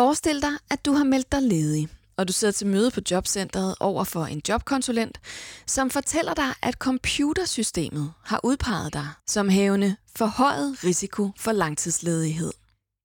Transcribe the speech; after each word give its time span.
Forestil 0.00 0.42
dig, 0.42 0.52
at 0.70 0.84
du 0.86 0.92
har 0.92 1.04
meldt 1.04 1.32
dig 1.32 1.42
ledig, 1.42 1.88
og 2.16 2.28
du 2.28 2.32
sidder 2.32 2.52
til 2.52 2.66
møde 2.66 2.90
på 2.90 3.00
jobcentret 3.10 3.74
over 3.80 4.04
for 4.04 4.24
en 4.24 4.42
jobkonsulent, 4.48 5.20
som 5.66 5.90
fortæller 5.90 6.34
dig, 6.34 6.54
at 6.62 6.74
computersystemet 6.74 8.12
har 8.24 8.40
udpeget 8.44 8.92
dig 8.92 9.08
som 9.26 9.48
havende 9.48 9.96
forhøjet 10.16 10.84
risiko 10.84 11.30
for 11.38 11.52
langtidsledighed. 11.52 12.52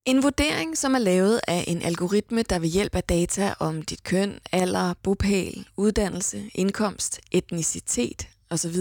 En 0.05 0.23
vurdering, 0.23 0.77
som 0.77 0.95
er 0.95 0.99
lavet 0.99 1.41
af 1.47 1.63
en 1.67 1.81
algoritme, 1.81 2.43
der 2.43 2.59
ved 2.59 2.69
hjælp 2.69 2.95
af 2.95 3.03
data 3.03 3.53
om 3.59 3.81
dit 3.81 4.03
køn, 4.03 4.39
alder, 4.51 4.93
bopæl, 5.03 5.67
uddannelse, 5.77 6.49
indkomst, 6.53 7.19
etnicitet 7.31 8.27
osv., 8.49 8.75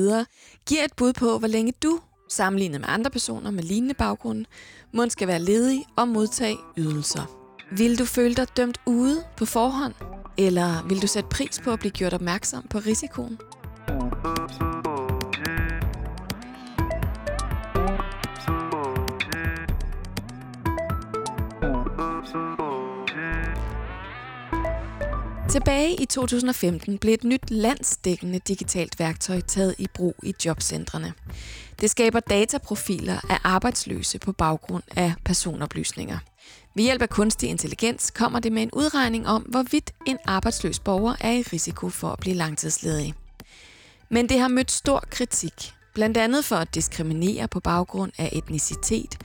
giver 0.66 0.84
et 0.84 0.96
bud 0.96 1.12
på, 1.12 1.38
hvor 1.38 1.48
længe 1.48 1.72
du, 1.82 2.00
sammenlignet 2.30 2.80
med 2.80 2.88
andre 2.88 3.10
personer 3.10 3.50
med 3.50 3.62
lignende 3.62 3.94
baggrund, 3.94 4.44
må 4.92 5.08
skal 5.08 5.28
være 5.28 5.40
ledig 5.42 5.84
og 5.96 6.08
modtage 6.08 6.58
ydelser. 6.76 7.43
Vil 7.76 7.98
du 7.98 8.04
føle 8.04 8.34
dig 8.34 8.46
dømt 8.56 8.80
ude 8.86 9.24
på 9.36 9.44
forhånd? 9.44 9.94
Eller 10.38 10.86
vil 10.88 11.02
du 11.02 11.06
sætte 11.06 11.28
pris 11.28 11.60
på 11.64 11.72
at 11.72 11.78
blive 11.78 11.90
gjort 11.90 12.12
opmærksom 12.12 12.66
på 12.70 12.78
risikoen? 12.78 13.38
Tilbage 25.50 26.02
i 26.02 26.04
2015 26.04 26.98
blev 26.98 27.14
et 27.14 27.24
nyt 27.24 27.50
landsdækkende 27.50 28.38
digitalt 28.38 28.98
værktøj 28.98 29.40
taget 29.40 29.74
i 29.78 29.86
brug 29.94 30.14
i 30.22 30.34
jobcentrene. 30.44 31.12
Det 31.80 31.90
skaber 31.90 32.20
dataprofiler 32.20 33.30
af 33.30 33.38
arbejdsløse 33.44 34.18
på 34.18 34.32
baggrund 34.32 34.82
af 34.96 35.14
personoplysninger. 35.24 36.18
Ved 36.76 36.84
hjælp 36.84 37.02
af 37.02 37.08
kunstig 37.08 37.48
intelligens 37.50 38.10
kommer 38.10 38.40
det 38.40 38.52
med 38.52 38.62
en 38.62 38.70
udregning 38.72 39.28
om, 39.28 39.42
hvorvidt 39.42 39.90
en 40.06 40.18
arbejdsløs 40.26 40.78
borger 40.78 41.14
er 41.20 41.32
i 41.32 41.42
risiko 41.42 41.88
for 41.88 42.08
at 42.08 42.18
blive 42.18 42.36
langtidsledig. 42.36 43.14
Men 44.08 44.28
det 44.28 44.38
har 44.40 44.48
mødt 44.48 44.70
stor 44.70 45.04
kritik, 45.10 45.72
blandt 45.94 46.16
andet 46.16 46.44
for 46.44 46.56
at 46.56 46.74
diskriminere 46.74 47.48
på 47.48 47.60
baggrund 47.60 48.12
af 48.18 48.30
etnicitet, 48.32 49.18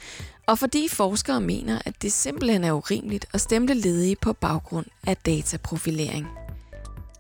og 0.48 0.60
fordi 0.60 0.88
forskere 0.88 1.42
mener, 1.42 1.82
at 1.86 2.02
det 2.02 2.12
simpelthen 2.12 2.64
er 2.64 2.72
urimeligt 2.72 3.26
at 3.34 3.42
stemple 3.42 3.76
ledige 3.76 4.16
på 4.16 4.34
baggrund 4.34 4.86
af 5.08 5.18
dataprofilering. 5.18 6.39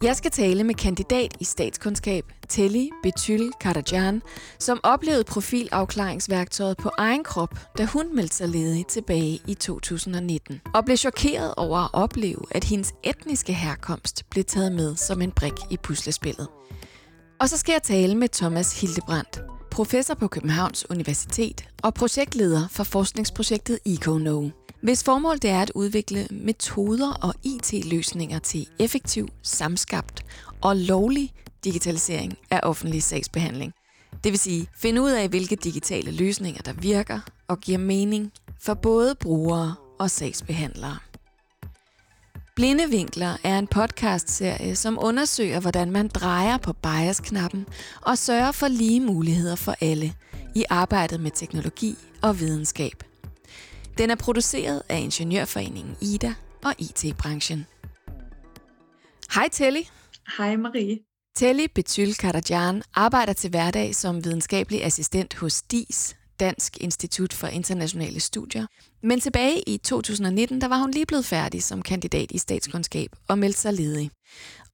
Jeg 0.03 0.16
skal 0.16 0.31
tale 0.31 0.64
med 0.64 0.75
kandidat 0.75 1.38
i 1.39 1.44
statskundskab, 1.44 2.25
Telly 2.50 2.89
Betyl 3.03 3.52
Karajan, 3.61 4.22
som 4.59 4.80
oplevede 4.83 5.23
profilafklaringsværktøjet 5.23 6.78
på 6.78 6.91
egen 6.97 7.23
krop, 7.23 7.56
da 7.78 7.86
hun 7.86 8.16
meldte 8.16 8.36
sig 8.36 8.50
ledig 8.50 8.88
tilbage 8.88 9.41
i 9.47 9.53
2019, 9.53 10.61
og 10.73 10.86
blev 10.86 10.97
chokeret 10.97 11.53
over 11.58 11.78
at 11.78 11.89
opleve, 11.94 12.41
at 12.52 12.64
hendes 12.64 12.94
etniske 13.03 13.53
herkomst 13.53 14.23
blev 14.30 14.44
taget 14.44 14.72
med 14.72 14.95
som 14.95 15.22
en 15.22 15.31
brik 15.31 15.53
i 15.69 15.78
puslespillet. 15.78 16.47
Og 17.39 17.50
så 17.50 17.58
skal 17.58 17.73
jeg 17.73 17.84
tale 17.84 18.16
med 18.16 18.30
Thomas 18.30 18.81
Hildebrandt, 18.81 19.41
professor 19.72 20.13
på 20.13 20.28
Københavns 20.28 20.89
Universitet 20.89 21.69
og 21.84 21.94
projektleder 21.94 22.67
for 22.72 22.84
forskningsprojektet 22.84 23.80
EcoNo 23.86 24.50
hvis 24.81 25.03
formål 25.03 25.38
det 25.38 25.49
er 25.49 25.61
at 25.61 25.72
udvikle 25.75 26.27
metoder 26.31 27.13
og 27.13 27.33
IT-løsninger 27.44 28.39
til 28.39 28.67
effektiv, 28.80 29.27
samskabt 29.41 30.25
og 30.61 30.75
lovlig 30.75 31.33
digitalisering 31.63 32.38
af 32.52 32.59
offentlig 32.63 33.03
sagsbehandling. 33.03 33.73
Det 34.23 34.31
vil 34.31 34.39
sige 34.39 34.67
finde 34.77 35.02
ud 35.02 35.11
af, 35.11 35.30
hvilke 35.30 35.55
digitale 35.55 36.11
løsninger, 36.11 36.61
der 36.61 36.73
virker 36.73 37.19
og 37.47 37.59
giver 37.59 37.77
mening 37.77 38.31
for 38.61 38.73
både 38.73 39.16
brugere 39.16 39.75
og 40.00 40.11
sagsbehandlere. 40.11 40.97
Blinde 42.55 42.89
Vinkler 42.89 43.38
er 43.44 43.59
en 43.59 43.67
podcastserie, 43.67 44.75
som 44.75 44.97
undersøger, 45.02 45.59
hvordan 45.59 45.91
man 45.91 46.07
drejer 46.07 46.57
på 46.57 46.73
bias-knappen 46.73 47.66
og 48.02 48.17
sørger 48.17 48.52
for 48.52 48.67
lige 48.67 49.00
muligheder 49.00 49.56
for 49.56 49.75
alle 49.81 50.13
i 50.56 50.66
arbejdet 50.69 51.19
med 51.19 51.31
teknologi 51.35 51.95
og 52.22 52.39
videnskab. 52.39 53.09
Den 54.00 54.10
er 54.10 54.16
produceret 54.16 54.82
af 54.90 55.00
Ingeniørforeningen 55.00 55.98
Ida 56.02 56.34
og 56.64 56.76
IT-branchen. 56.78 57.66
Hej 59.34 59.50
Telly. 59.52 59.82
Hej 60.38 60.56
Marie. 60.56 61.00
Telly 61.36 61.68
Betyl 61.76 62.14
Karajan 62.14 62.84
arbejder 62.94 63.34
til 63.34 63.50
hverdag 63.50 63.96
som 63.96 64.26
videnskabelig 64.26 64.84
assistent 64.84 65.34
hos 65.34 65.62
DIS, 65.62 66.16
Dansk 66.40 66.78
Institut 66.78 67.34
for 67.34 67.48
Internationale 67.48 68.20
Studier. 68.20 68.66
Men 69.04 69.20
tilbage 69.20 69.70
i 69.70 69.78
2019, 69.78 70.62
der 70.62 70.68
var 70.68 70.78
hun 70.78 70.92
lige 70.92 71.06
blevet 71.06 71.26
færdig 71.26 71.64
som 71.64 71.81
kandidat 71.81 72.31
i 72.31 72.38
statskundskab 72.38 73.12
og 73.28 73.40
meldte 73.40 73.60
sig 73.60 73.74
ledig. 73.74 74.12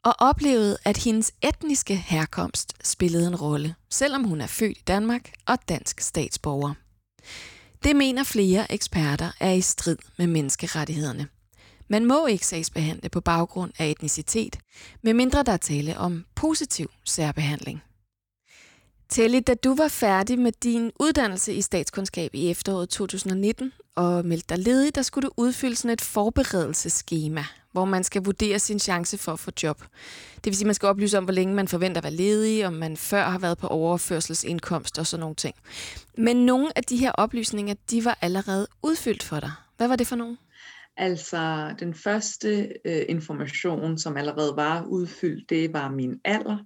Og 0.04 0.14
oplevede, 0.20 0.78
at 0.86 0.98
hendes 0.98 1.34
etniske 1.44 1.96
herkomst 1.96 2.74
spillede 2.84 3.28
en 3.28 3.36
rolle, 3.36 3.76
selvom 3.90 4.24
hun 4.24 4.42
er 4.42 4.48
født 4.48 4.78
i 4.78 4.84
Danmark 4.88 5.32
og 5.48 5.58
dansk 5.70 6.00
statsborger. 6.00 6.74
Det 7.84 7.96
mener 7.96 8.24
flere 8.24 8.72
eksperter 8.72 9.32
er 9.40 9.52
i 9.52 9.62
strid 9.62 9.98
med 10.18 10.28
menneskerettighederne. 10.28 11.28
Man 11.88 12.06
må 12.06 12.26
ikke 12.26 12.48
sagsbehandle 12.48 13.10
på 13.10 13.22
baggrund 13.22 13.72
af 13.80 13.90
etnicitet, 13.90 14.58
medmindre 15.02 15.44
der 15.44 15.52
er 15.52 15.58
tale 15.58 15.98
om 15.98 16.26
positiv 16.36 16.92
særbehandling. 17.06 17.82
Telly, 19.10 19.42
da 19.48 19.54
du 19.54 19.76
var 19.76 19.88
færdig 19.88 20.40
med 20.40 20.52
din 20.52 20.92
uddannelse 21.00 21.54
i 21.54 21.62
statskundskab 21.62 22.36
i 22.36 22.50
efteråret 22.50 22.90
2019 22.90 23.72
og 23.96 24.26
meldte 24.26 24.56
dig 24.56 24.64
ledig, 24.66 24.96
der 24.96 25.02
skulle 25.02 25.28
du 25.28 25.34
udfylde 25.38 25.76
sådan 25.76 25.94
et 25.94 26.02
forberedelsesskema, 26.02 27.46
hvor 27.76 27.86
man 27.86 28.04
skal 28.04 28.24
vurdere 28.24 28.60
sin 28.60 28.80
chance 28.80 29.18
for 29.18 29.32
at 29.32 29.40
få 29.40 29.52
job. 29.64 29.82
Det 30.36 30.46
vil 30.46 30.56
sige, 30.56 30.66
at 30.66 30.68
man 30.68 30.76
skal 30.76 30.88
oplyse 30.88 31.18
om, 31.18 31.24
hvor 31.24 31.34
længe 31.34 31.56
man 31.56 31.68
forventer 31.68 32.00
at 32.00 32.04
være 32.04 32.14
ledig, 32.14 32.68
om 32.68 32.74
man 32.74 32.98
før 32.98 33.24
har 33.24 33.40
været 33.40 33.58
på 33.58 33.68
overførselsindkomst 33.68 35.00
og 35.00 35.08
sådan 35.08 35.20
nogle 35.20 35.36
ting. 35.36 35.56
Men 36.18 36.46
nogle 36.46 36.68
af 36.76 36.84
de 36.84 36.98
her 36.98 37.12
oplysninger, 37.12 37.76
de 37.92 38.06
var 38.06 38.18
allerede 38.22 38.68
udfyldt 38.84 39.24
for 39.24 39.40
dig. 39.40 39.52
Hvad 39.78 39.88
var 39.88 39.96
det 39.96 40.08
for 40.08 40.16
nogle? 40.16 40.38
Altså, 40.98 41.74
den 41.80 41.94
første 41.94 42.74
øh, 42.86 43.06
information, 43.10 43.98
som 43.98 44.18
allerede 44.18 44.54
var 44.56 44.84
udfyldt, 44.84 45.50
det 45.50 45.74
var 45.74 45.92
min 45.92 46.20
alder. 46.26 46.58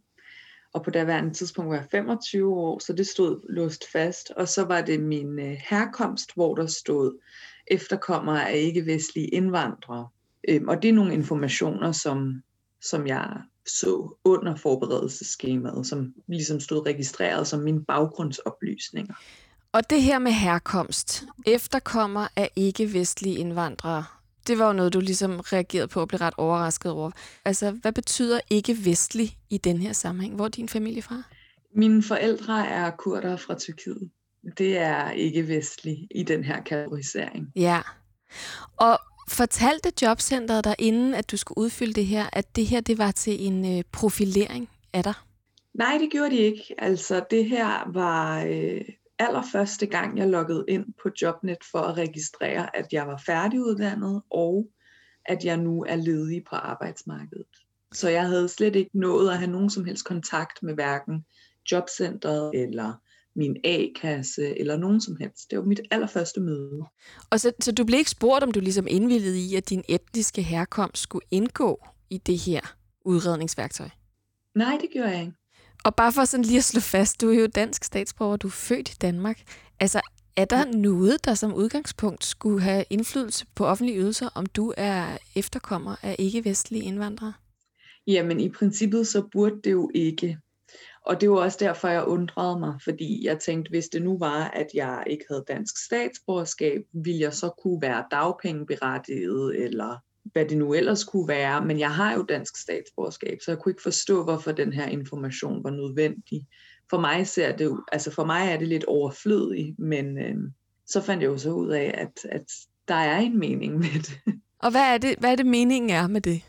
Og 0.74 0.84
på 0.84 0.90
daværende 0.90 1.34
tidspunkt 1.34 1.70
var 1.70 1.76
jeg 1.76 1.86
25 1.92 2.56
år, 2.56 2.80
så 2.80 2.94
det 2.94 3.08
stod 3.08 3.54
låst 3.54 3.92
fast. 3.92 4.32
Og 4.36 4.48
så 4.48 4.64
var 4.64 4.82
det 4.82 5.00
min 5.00 5.40
øh, 5.40 5.58
herkomst, 5.70 6.34
hvor 6.36 6.56
der 6.56 6.68
stod 6.68 7.20
efterkommer 7.68 8.40
af 8.40 8.58
ikke-vestlige 8.58 9.28
indvandrere. 9.28 10.08
Øhm, 10.50 10.68
og 10.68 10.82
det 10.82 10.90
er 10.90 10.94
nogle 10.94 11.14
informationer, 11.14 11.92
som, 11.92 12.42
som 12.82 13.08
jeg 13.08 13.28
så 13.68 14.18
under 14.24 14.56
forberedelsesskemaet, 14.56 15.88
som 15.88 16.14
ligesom 16.28 16.60
stod 16.60 16.86
registreret 16.86 17.48
som 17.48 17.60
mine 17.60 17.86
baggrundsoplysninger. 17.86 19.14
Og 19.72 19.90
det 19.90 20.02
her 20.02 20.20
med 20.20 20.32
herkomst, 20.32 21.24
efterkommer 21.46 22.28
af 22.36 22.52
ikke-vestlige 22.56 23.38
indvandrere, 23.38 24.06
det 24.48 24.60
var 24.60 24.68
jo 24.68 24.74
noget, 24.74 24.94
du 24.94 25.00
ligesom 25.00 25.40
reagerede 25.40 25.88
på 25.88 26.02
og 26.02 26.08
blev 26.08 26.20
ret 26.20 26.34
overrasket 26.38 26.92
over. 26.92 27.12
Altså, 27.46 27.72
hvad 27.72 27.92
betyder 27.92 28.40
ikke-vestlig 28.50 29.38
i 29.50 29.58
den 29.58 29.78
her 29.78 29.94
sammenhæng? 29.94 30.36
Hvor 30.36 30.46
er 30.46 30.50
din 30.50 30.70
familie 30.70 31.02
fra? 31.02 31.24
Mine 31.76 32.04
forældre 32.04 32.68
er 32.68 32.92
kurder 32.92 33.38
fra 33.38 33.56
Tyrkiet. 33.56 34.10
Det 34.58 34.78
er 34.78 35.12
ikke-vestlig 35.12 36.08
i 36.16 36.24
den 36.24 36.44
her 36.44 36.64
kategorisering. 36.64 37.52
Ja. 37.56 37.82
Og 38.78 39.00
Fortalte 39.30 39.92
jobcentret 40.02 40.64
dig 40.64 40.76
inden, 40.80 41.14
at 41.14 41.32
du 41.32 41.38
skulle 41.38 41.58
udfylde 41.58 41.94
det 41.94 42.06
her, 42.06 42.30
at 42.34 42.56
det 42.56 42.66
her 42.66 42.82
det 42.82 42.98
var 42.98 43.12
til 43.12 43.46
en 43.48 43.78
øh, 43.78 43.84
profilering 43.92 44.70
af 44.94 45.04
dig? 45.04 45.14
Nej, 45.74 45.98
det 46.02 46.12
gjorde 46.12 46.30
de 46.30 46.38
ikke. 46.38 46.76
Altså 46.78 47.26
det 47.32 47.46
her 47.46 47.92
var 47.94 48.44
øh, 48.44 48.82
allerførste 49.20 49.86
gang, 49.86 50.18
jeg 50.18 50.30
loggede 50.30 50.66
ind 50.68 50.86
på 51.04 51.10
Jobnet 51.22 51.58
for 51.72 51.80
at 51.80 51.98
registrere, 51.98 52.76
at 52.76 52.94
jeg 52.94 53.08
var 53.08 53.24
færdiguddannet 53.26 54.22
og 54.32 54.68
at 55.26 55.46
jeg 55.46 55.58
nu 55.58 55.86
er 55.90 55.96
ledig 55.96 56.44
på 56.50 56.56
arbejdsmarkedet. 56.56 57.56
Så 57.94 58.10
jeg 58.10 58.28
havde 58.28 58.50
slet 58.50 58.76
ikke 58.76 59.00
nået 59.00 59.30
at 59.30 59.38
have 59.38 59.52
nogen 59.52 59.70
som 59.70 59.86
helst 59.86 60.06
kontakt 60.06 60.64
med 60.64 60.74
hverken 60.74 61.26
jobcentret 61.72 62.52
eller 62.54 62.94
min 63.40 63.58
A-kasse 63.64 64.60
eller 64.60 64.78
nogen 64.78 65.02
som 65.02 65.18
helst. 65.20 65.52
Det 65.52 65.58
var 65.58 65.66
mit 65.66 65.82
allerførste 65.92 66.40
møde. 66.40 66.84
Og 67.30 67.40
så, 67.40 67.52
så 67.60 67.72
du 67.72 67.84
blev 67.84 67.98
ikke 67.98 68.12
spurgt, 68.12 68.44
om 68.44 68.52
du 68.52 68.60
ligesom 68.60 68.88
indvildede 68.90 69.40
i, 69.40 69.56
at 69.56 69.70
din 69.70 69.84
etniske 69.88 70.42
herkomst 70.42 71.04
skulle 71.04 71.26
indgå 71.32 71.88
i 72.10 72.18
det 72.18 72.38
her 72.38 72.62
udredningsværktøj? 73.06 73.90
Nej, 74.56 74.78
det 74.82 74.90
gjorde 74.94 75.10
jeg 75.10 75.22
ikke. 75.22 75.34
Og 75.84 75.96
bare 75.96 76.12
for 76.12 76.26
sådan 76.26 76.46
lige 76.46 76.58
at 76.58 76.64
slå 76.64 76.82
fast, 76.82 77.22
du 77.22 77.30
er 77.30 77.40
jo 77.40 77.48
dansk 77.48 77.84
statsborger, 77.84 78.38
du 78.38 78.48
er 78.48 78.52
født 78.52 78.90
i 78.90 78.96
Danmark. 79.02 79.42
Altså, 79.80 80.02
er 80.36 80.46
der 80.46 80.66
noget, 80.66 81.26
der 81.26 81.34
som 81.34 81.54
udgangspunkt 81.54 82.26
skulle 82.26 82.62
have 82.62 82.84
indflydelse 82.90 83.46
på 83.56 83.66
offentlige 83.66 84.00
ydelser, 84.00 84.30
om 84.36 84.46
du 84.46 84.74
er 84.78 85.18
efterkommer 85.36 85.96
af 86.04 86.16
ikke-vestlige 86.20 86.84
indvandrere? 86.84 87.34
Jamen, 88.08 88.40
i 88.40 88.50
princippet 88.50 89.08
så 89.08 89.24
burde 89.32 89.56
det 89.64 89.72
jo 89.72 89.92
ikke. 89.96 90.38
Og 91.06 91.22
det 91.22 91.30
var 91.32 91.38
også 91.38 91.58
derfor, 91.60 91.88
jeg 91.88 92.06
undrede 92.06 92.60
mig, 92.60 92.74
fordi 92.84 93.26
jeg 93.26 93.40
tænkte, 93.40 93.70
hvis 93.70 93.88
det 93.88 94.02
nu 94.02 94.18
var, 94.18 94.44
at 94.44 94.68
jeg 94.74 95.04
ikke 95.08 95.26
havde 95.30 95.44
dansk 95.48 95.86
statsborgerskab, 95.86 96.82
ville 96.94 97.20
jeg 97.20 97.34
så 97.34 97.50
kunne 97.64 97.82
være 97.82 98.04
dagpengeberettiget 98.12 99.64
eller 99.64 99.98
hvad 100.24 100.46
det 100.46 100.58
nu 100.58 100.74
ellers 100.74 101.04
kunne 101.04 101.28
være, 101.28 101.66
men 101.66 101.80
jeg 101.80 101.92
har 101.92 102.14
jo 102.14 102.24
dansk 102.24 102.58
statsborgerskab, 102.58 103.38
så 103.42 103.52
jeg 103.52 103.60
kunne 103.60 103.72
ikke 103.72 103.84
forstå, 103.84 104.24
hvorfor 104.24 104.52
den 104.52 104.74
her 104.74 104.88
information 104.88 105.64
var 105.64 105.70
nødvendig. 105.70 106.48
For 106.90 107.00
mig, 107.00 107.28
ser 107.28 107.56
det, 107.56 107.78
altså 107.92 108.12
for 108.12 108.26
mig 108.26 108.52
er 108.52 108.58
det 108.58 108.68
lidt 108.68 108.84
overflødigt, 108.84 109.80
men 109.80 110.18
øh, 110.18 110.36
så 110.86 111.02
fandt 111.02 111.24
jeg 111.24 111.30
jo 111.30 111.38
så 111.38 111.52
ud 111.52 111.70
af, 111.70 111.94
at, 111.98 112.32
at 112.32 112.46
der 112.88 112.96
er 112.96 113.18
en 113.20 113.40
mening 113.40 113.78
med 113.78 114.00
det. 114.00 114.20
Og 114.60 114.72
hvad 114.72 114.94
er 114.94 114.98
det, 114.98 115.16
hvad 115.20 115.32
er 115.32 115.36
det 115.36 115.46
meningen 115.46 115.90
er 115.90 116.08
med 116.08 116.22
det? 116.22 116.42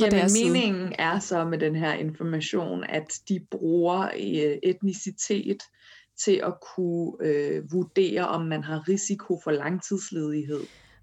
Jamen 0.00 0.30
meningen 0.32 0.86
side? 0.86 0.94
er 0.98 1.18
så 1.18 1.44
med 1.44 1.58
den 1.58 1.76
her 1.76 1.92
information, 1.92 2.84
at 2.88 3.20
de 3.28 3.40
bruger 3.50 4.02
øh, 4.02 4.58
etnicitet 4.62 5.62
til 6.24 6.40
at 6.44 6.54
kunne 6.74 7.12
øh, 7.20 7.72
vurdere, 7.72 8.28
om 8.28 8.46
man 8.46 8.62
har 8.64 8.88
risiko 8.88 9.40
for 9.44 9.50
langtidsledighed. 9.50 10.60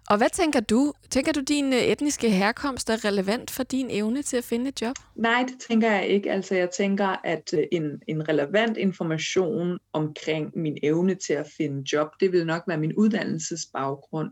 Og 0.10 0.18
hvad 0.18 0.30
tænker 0.34 0.60
du? 0.60 0.94
Tænker 1.10 1.32
du, 1.32 1.40
din 1.40 1.74
øh, 1.74 1.80
etniske 1.80 2.30
herkomst 2.30 2.90
er 2.90 3.06
relevant 3.06 3.52
for 3.52 3.64
din 3.64 3.88
evne 3.90 4.22
til 4.22 4.38
at 4.38 4.44
finde 4.44 4.70
et 4.70 4.82
job? 4.82 4.96
Nej, 5.16 5.46
det 5.48 5.56
tænker 5.68 5.92
jeg 5.92 6.08
ikke. 6.08 6.32
Altså, 6.32 6.56
jeg 6.56 6.70
tænker, 6.78 7.08
at 7.24 7.54
øh, 7.54 7.64
en, 7.72 7.84
en 8.08 8.30
relevant 8.30 8.78
information 8.78 9.80
omkring 9.94 10.52
min 10.56 10.78
evne 10.84 11.16
til 11.16 11.34
at 11.34 11.48
finde 11.58 11.84
job, 11.94 12.08
det 12.20 12.32
vil 12.32 12.46
nok 12.46 12.64
være 12.68 12.78
min 12.78 12.94
uddannelsesbaggrund, 12.94 14.32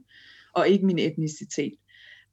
og 0.53 0.67
ikke 0.67 0.85
min 0.85 0.99
etnicitet. 0.99 1.73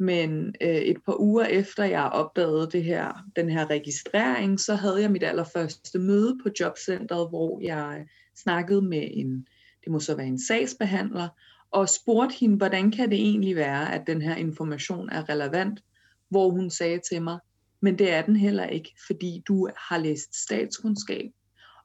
Men 0.00 0.54
øh, 0.60 0.68
et 0.68 0.96
par 1.04 1.20
uger 1.20 1.44
efter 1.44 1.84
jeg 1.84 2.04
opdagede 2.04 2.68
det 2.72 2.84
her, 2.84 3.24
den 3.36 3.50
her 3.50 3.70
registrering, 3.70 4.60
så 4.60 4.74
havde 4.74 5.02
jeg 5.02 5.10
mit 5.10 5.22
allerførste 5.22 5.98
møde 5.98 6.38
på 6.42 6.48
jobcentret, 6.60 7.28
hvor 7.28 7.60
jeg 7.62 8.06
snakkede 8.36 8.82
med 8.82 9.08
en, 9.10 9.46
det 9.84 9.92
må 9.92 10.00
så 10.00 10.14
være 10.14 10.26
en 10.26 10.40
sagsbehandler, 10.40 11.28
og 11.70 11.88
spurgte 11.88 12.34
hende, 12.40 12.56
hvordan 12.56 12.90
kan 12.90 13.10
det 13.10 13.18
egentlig 13.18 13.56
være, 13.56 13.94
at 13.94 14.06
den 14.06 14.22
her 14.22 14.36
information 14.36 15.08
er 15.08 15.28
relevant, 15.28 15.80
hvor 16.28 16.50
hun 16.50 16.70
sagde 16.70 17.00
til 17.10 17.22
mig, 17.22 17.38
men 17.80 17.98
det 17.98 18.12
er 18.12 18.22
den 18.22 18.36
heller 18.36 18.66
ikke, 18.66 18.94
fordi 19.06 19.42
du 19.48 19.68
har 19.76 19.98
læst 19.98 20.42
statskundskab, 20.42 21.30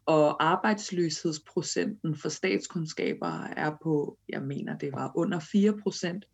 og 0.06 0.46
arbejdsløshedsprocenten 0.46 2.16
for 2.16 2.30
statskundskaber 2.30 3.44
er 3.44 3.72
på, 3.84 4.18
jeg 4.30 4.42
mener 4.42 4.78
det 4.78 4.92
var 4.92 5.12
under 5.16 5.40
4 5.40 5.74
procent, 5.84 6.26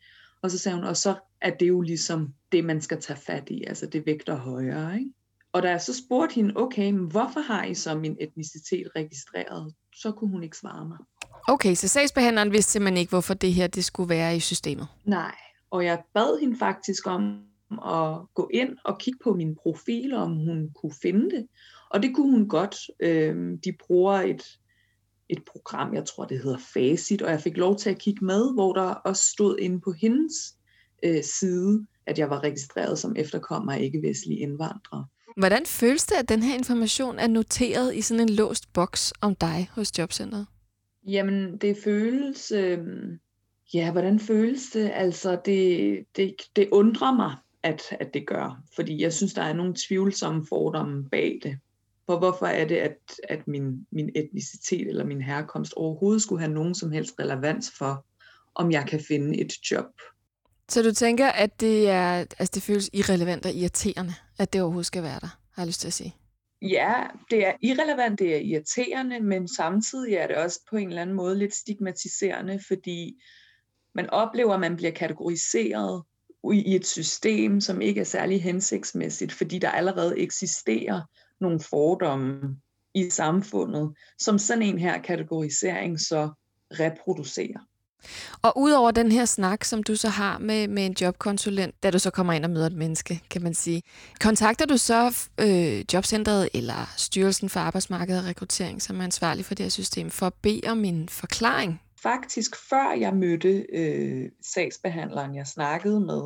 og 0.42 0.52
så 0.52 0.58
sagde 0.58 0.76
hun, 0.76 0.86
og 0.86 0.98
så 0.98 1.16
er 1.42 1.50
det 1.50 1.68
jo 1.68 1.82
ligesom 1.82 2.34
det, 2.52 2.66
man 2.66 2.82
skal 2.82 3.02
tage 3.02 3.20
fat 3.20 3.50
i, 3.50 3.64
altså 3.64 3.86
det 3.86 4.06
vægter 4.06 4.36
højere, 4.36 5.00
ikke? 5.00 5.12
Og 5.54 5.64
da 5.64 5.70
jeg 5.70 5.82
så 5.82 5.94
spurgte 6.06 6.36
hende, 6.36 6.54
okay, 6.56 6.92
men 6.92 7.12
hvorfor 7.12 7.40
har 7.40 7.64
I 7.64 7.74
så 7.74 7.96
min 7.96 8.18
etnicitet 8.20 8.88
registreret? 8.96 9.74
Så 9.96 10.12
kunne 10.12 10.30
hun 10.30 10.44
ikke 10.44 10.58
svare 10.58 10.86
mig. 10.88 10.98
Okay, 11.48 11.76
så 11.76 11.88
sagsbehandleren 11.88 12.52
vidste 12.52 12.72
simpelthen 12.72 12.98
ikke, 12.98 13.10
hvorfor 13.10 13.34
det 13.34 13.54
her 13.54 13.68
det 13.68 13.86
skulle 13.86 14.10
være 14.10 14.36
i 14.36 14.40
systemet? 14.40 14.88
Nej, 15.06 15.36
og 15.72 15.86
jeg 15.86 16.04
bad 16.14 16.40
hende 16.40 16.58
faktisk 16.58 17.08
om 17.08 17.44
at 17.86 18.18
gå 18.34 18.50
ind 18.54 18.78
og 18.84 19.00
kigge 19.00 19.20
på 19.24 19.34
min 19.34 19.56
profil, 19.56 20.14
om 20.14 20.36
hun 20.36 20.70
kunne 20.76 20.94
finde 21.02 21.32
det. 21.32 21.48
Og 21.90 22.04
det 22.04 22.16
kunne 22.16 22.32
hun 22.32 22.48
godt. 22.48 22.76
Øhm, 23.00 23.60
de 23.66 23.74
bruger 23.88 24.14
et, 24.14 24.44
et 25.32 25.46
program, 25.52 25.94
jeg 25.94 26.06
tror 26.06 26.26
det 26.26 26.44
hedder 26.44 26.58
Facit, 26.74 27.22
og 27.22 27.32
jeg 27.32 27.42
fik 27.42 27.58
lov 27.58 27.78
til 27.78 27.90
at 27.90 27.98
kigge 28.00 28.26
med, 28.26 28.54
hvor 28.54 28.74
der 28.74 28.82
også 28.82 29.24
stod 29.32 29.58
inde 29.60 29.82
på 29.82 29.92
hendes 29.92 30.34
øh, 31.04 31.24
side, 31.24 31.86
at 32.06 32.20
jeg 32.20 32.30
var 32.30 32.44
registreret 32.44 33.00
som 33.00 33.16
efterkommer 33.16 33.72
af 33.74 33.82
ikke-vestlige 33.82 34.40
indvandrere. 34.40 35.06
Hvordan 35.38 35.66
føles 35.66 36.06
det, 36.06 36.16
at 36.16 36.30
den 36.30 36.44
her 36.44 36.56
information 36.56 37.20
er 37.20 37.28
noteret 37.28 37.96
i 37.96 38.02
sådan 38.02 38.22
en 38.22 38.30
låst 38.30 38.74
boks 38.74 39.14
om 39.22 39.36
dig 39.36 39.70
hos 39.72 40.00
Jobcentret? 40.00 40.46
Jamen, 41.08 41.58
det 41.58 41.78
føles... 41.84 42.52
Øh, 42.52 42.80
ja, 43.74 43.92
hvordan 43.92 44.20
føles 44.20 44.70
det? 44.74 44.92
Altså, 44.94 45.40
det, 45.46 45.98
det, 46.16 46.36
det 46.56 46.70
undrer 46.72 47.16
mig, 47.16 47.36
at, 47.64 47.82
at 48.00 48.14
det 48.14 48.28
gør. 48.28 48.62
Fordi 48.76 49.02
jeg 49.02 49.14
synes, 49.14 49.34
der 49.34 49.42
er 49.42 49.54
nogle 49.54 49.74
tvivlsomme 49.88 50.46
fordomme 50.50 51.10
bag 51.10 51.40
det. 51.44 51.58
For 52.06 52.18
hvorfor 52.18 52.46
er 52.46 52.66
det, 52.66 52.76
at, 52.76 52.98
at 53.30 53.48
min, 53.48 53.88
min 53.92 54.10
etnicitet 54.16 54.88
eller 54.88 55.06
min 55.06 55.22
herkomst 55.22 55.74
overhovedet 55.74 56.22
skulle 56.22 56.42
have 56.42 56.54
nogen 56.54 56.76
som 56.76 56.92
helst 56.92 57.14
relevans 57.20 57.72
for, 57.78 58.06
om 58.56 58.72
jeg 58.72 58.86
kan 58.88 59.00
finde 59.08 59.42
et 59.42 59.72
job? 59.72 59.86
Så 60.70 60.82
du 60.84 60.94
tænker, 60.94 61.28
at 61.28 61.60
det, 61.60 61.90
er, 61.90 62.14
altså 62.14 62.52
det 62.54 62.64
føles 62.64 62.90
irrelevant 62.94 63.46
og 63.46 63.52
irriterende, 63.52 64.14
at 64.38 64.54
det 64.54 64.62
overhovedet 64.62 64.86
skal 64.86 65.04
være 65.04 65.20
der, 65.20 65.38
har 65.52 65.64
jeg 65.64 65.68
lyst 65.68 65.82
til 65.82 65.88
at 65.88 65.94
sige? 65.94 66.16
Ja, 66.62 67.04
det 67.32 67.48
er 67.48 67.54
irrelevant, 67.62 68.20
det 68.20 68.36
er 68.36 68.40
irriterende, 68.40 69.20
men 69.20 69.48
samtidig 69.48 70.14
er 70.14 70.28
det 70.28 70.36
også 70.36 70.60
på 70.70 70.78
en 70.78 70.88
eller 70.88 71.02
anden 71.02 71.16
måde 71.16 71.38
lidt 71.38 71.56
stigmatiserende, 71.56 72.60
fordi 72.68 73.22
man 73.96 74.10
oplever, 74.10 74.54
at 74.54 74.60
man 74.60 74.76
bliver 74.76 74.92
kategoriseret 74.92 76.04
i 76.54 76.76
et 76.76 76.88
system, 76.88 77.62
som 77.62 77.82
ikke 77.82 78.02
er 78.02 78.06
særlig 78.06 78.44
hensigtsmæssigt, 78.44 79.32
fordi 79.32 79.60
der 79.60 79.70
allerede 79.70 80.20
eksisterer 80.20 81.02
nogle 81.42 81.60
fordomme 81.60 82.58
i 82.94 83.10
samfundet, 83.10 83.94
som 84.20 84.40
sådan 84.40 84.64
en 84.64 84.80
her 84.80 85.02
kategorisering 85.02 86.00
så 86.00 86.30
reproducerer. 86.80 87.60
Og 88.42 88.54
udover 88.58 88.92
den 88.92 89.12
her 89.12 89.26
snak, 89.26 89.64
som 89.64 89.84
du 89.84 89.96
så 89.96 90.10
har 90.10 90.38
med, 90.38 90.68
med 90.68 90.86
en 90.86 90.96
jobkonsulent, 91.02 91.84
da 91.84 91.92
du 91.92 92.00
så 92.00 92.10
kommer 92.10 92.34
ind 92.34 92.46
og 92.46 92.52
møder 92.52 92.66
et 92.66 92.76
menneske, 92.76 93.22
kan 93.30 93.44
man 93.44 93.54
sige, 93.54 93.82
kontakter 94.20 94.66
du 94.66 94.78
så 94.78 95.30
øh, 95.40 95.94
jobcentret 95.94 96.50
eller 96.54 96.94
Styrelsen 96.98 97.50
for 97.50 97.60
Arbejdsmarked 97.60 98.18
og 98.18 98.26
Rekruttering, 98.26 98.82
som 98.82 99.00
er 99.00 99.04
ansvarlig 99.04 99.46
for 99.46 99.56
det 99.56 99.64
her 99.64 99.70
system, 99.70 100.10
for 100.10 100.26
at 100.26 100.34
bede 100.34 100.62
om 100.68 100.86
en 100.86 101.10
forklaring? 101.10 101.82
Faktisk 102.04 102.56
før 102.70 102.98
jeg 103.00 103.14
mødte 103.14 103.66
øh, 103.74 104.30
sagsbehandleren, 104.54 105.36
jeg 105.36 105.48
snakkede 105.48 106.00
med, 106.00 106.22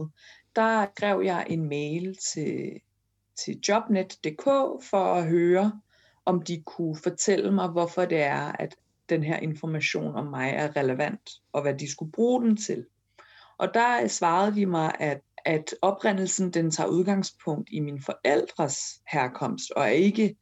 der 0.56 0.86
skrev 0.96 1.22
jeg 1.26 1.46
en 1.50 1.70
mail 1.70 2.18
til, 2.34 2.72
til 3.36 3.60
jobnet.dk 3.68 4.46
for 4.90 5.14
at 5.14 5.28
høre, 5.28 5.82
om 6.26 6.42
de 6.42 6.64
kunne 6.66 6.96
fortælle 6.96 7.52
mig, 7.52 7.68
hvorfor 7.68 8.06
det 8.06 8.22
er, 8.22 8.52
at 8.60 8.76
den 9.10 9.24
her 9.24 9.38
information 9.38 10.16
om 10.16 10.26
mig 10.26 10.50
er 10.50 10.76
relevant, 10.76 11.30
og 11.54 11.62
hvad 11.62 11.74
de 11.74 11.92
skulle 11.92 12.12
bruge 12.12 12.42
den 12.42 12.58
til. 12.58 12.86
Og 13.58 13.74
der 13.74 14.08
svarede 14.08 14.56
de 14.56 14.66
mig, 14.66 14.96
at, 15.00 15.22
at 15.46 15.76
oprindelsen 15.82 16.52
den 16.52 16.72
tager 16.72 16.90
udgangspunkt 16.90 17.70
i 17.72 17.80
min 17.80 18.02
forældres 18.02 19.02
herkomst, 19.08 19.72
og 19.72 19.84
er 19.84 19.88
ikke 19.88 20.36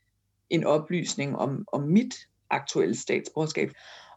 en 0.49 0.63
oplysning 0.63 1.37
om, 1.37 1.65
om 1.71 1.81
mit 1.81 2.15
aktuelle 2.49 2.95
statsborgerskab. 2.95 3.71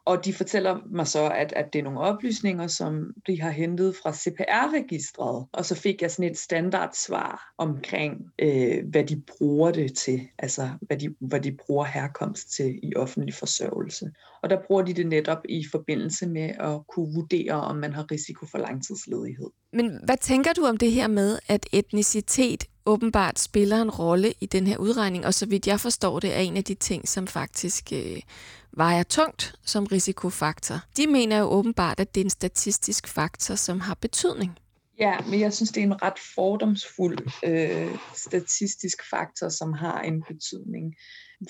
Og 0.06 0.25
de 0.25 0.32
fortæller 0.32 0.79
mig 0.91 1.06
så, 1.06 1.29
at, 1.29 1.53
at 1.56 1.73
det 1.73 1.79
er 1.79 1.82
nogle 1.82 2.00
oplysninger, 2.00 2.67
som 2.67 3.12
de 3.26 3.41
har 3.41 3.50
hentet 3.50 3.97
fra 4.03 4.12
CPR-registret. 4.12 5.47
Og 5.53 5.64
så 5.64 5.75
fik 5.75 6.03
jeg 6.03 6.11
sådan 6.11 6.31
et 6.31 6.38
standardsvar 6.38 7.53
omkring, 7.58 8.17
øh, 8.39 8.84
hvad 8.91 9.05
de 9.05 9.22
bruger 9.39 9.70
det 9.70 9.96
til, 9.96 10.20
altså 10.39 10.69
hvad 10.81 10.96
de, 10.96 11.15
hvad 11.20 11.41
de 11.41 11.56
bruger 11.67 11.84
herkomst 11.84 12.53
til 12.56 12.79
i 12.82 12.96
offentlig 12.96 13.34
forsørgelse. 13.34 14.10
Og 14.43 14.51
der 14.51 14.58
bruger 14.67 14.82
de 14.82 14.94
det 14.94 15.06
netop 15.06 15.39
i 15.48 15.65
forbindelse 15.70 16.29
med 16.29 16.51
at 16.60 16.86
kunne 16.89 17.15
vurdere, 17.15 17.55
om 17.55 17.77
man 17.77 17.93
har 17.93 18.10
risiko 18.10 18.46
for 18.46 18.58
langtidsledighed. 18.58 19.51
Men 19.72 20.01
hvad 20.05 20.17
tænker 20.17 20.53
du 20.53 20.65
om 20.65 20.77
det 20.77 20.93
her 20.93 21.08
med, 21.08 21.39
at 21.48 21.67
etnicitet 21.72 22.65
åbenbart 22.86 23.39
spiller 23.39 23.82
en 23.82 23.91
rolle 23.91 24.32
i 24.41 24.46
den 24.46 24.67
her 24.67 24.77
udregning, 24.77 25.27
og 25.27 25.34
så 25.34 25.46
vidt 25.46 25.67
jeg 25.67 25.81
forstår 25.81 26.20
det, 26.20 26.36
er 26.36 26.41
en 26.41 26.56
af 26.56 26.65
de 26.65 26.75
ting, 26.75 27.08
som 27.08 27.27
faktisk 27.27 27.93
øh, 27.93 28.22
vejer 28.76 29.02
tungt 29.02 29.54
som 29.64 29.84
risikofaktor. 29.84 30.76
De 30.96 31.06
mener 31.06 31.38
jo 31.38 31.44
åbenbart, 31.44 32.00
at 32.00 32.14
det 32.14 32.20
er 32.20 32.24
en 32.24 32.30
statistisk 32.30 33.08
faktor, 33.08 33.54
som 33.54 33.80
har 33.80 33.94
betydning. 33.94 34.58
Ja, 34.98 35.16
men 35.30 35.40
jeg 35.40 35.52
synes, 35.52 35.70
det 35.70 35.80
er 35.80 35.86
en 35.86 36.02
ret 36.02 36.18
fordomsfuld 36.34 37.18
øh, 37.44 37.98
statistisk 38.14 38.98
faktor, 39.10 39.48
som 39.48 39.72
har 39.72 40.00
en 40.00 40.22
betydning. 40.22 40.94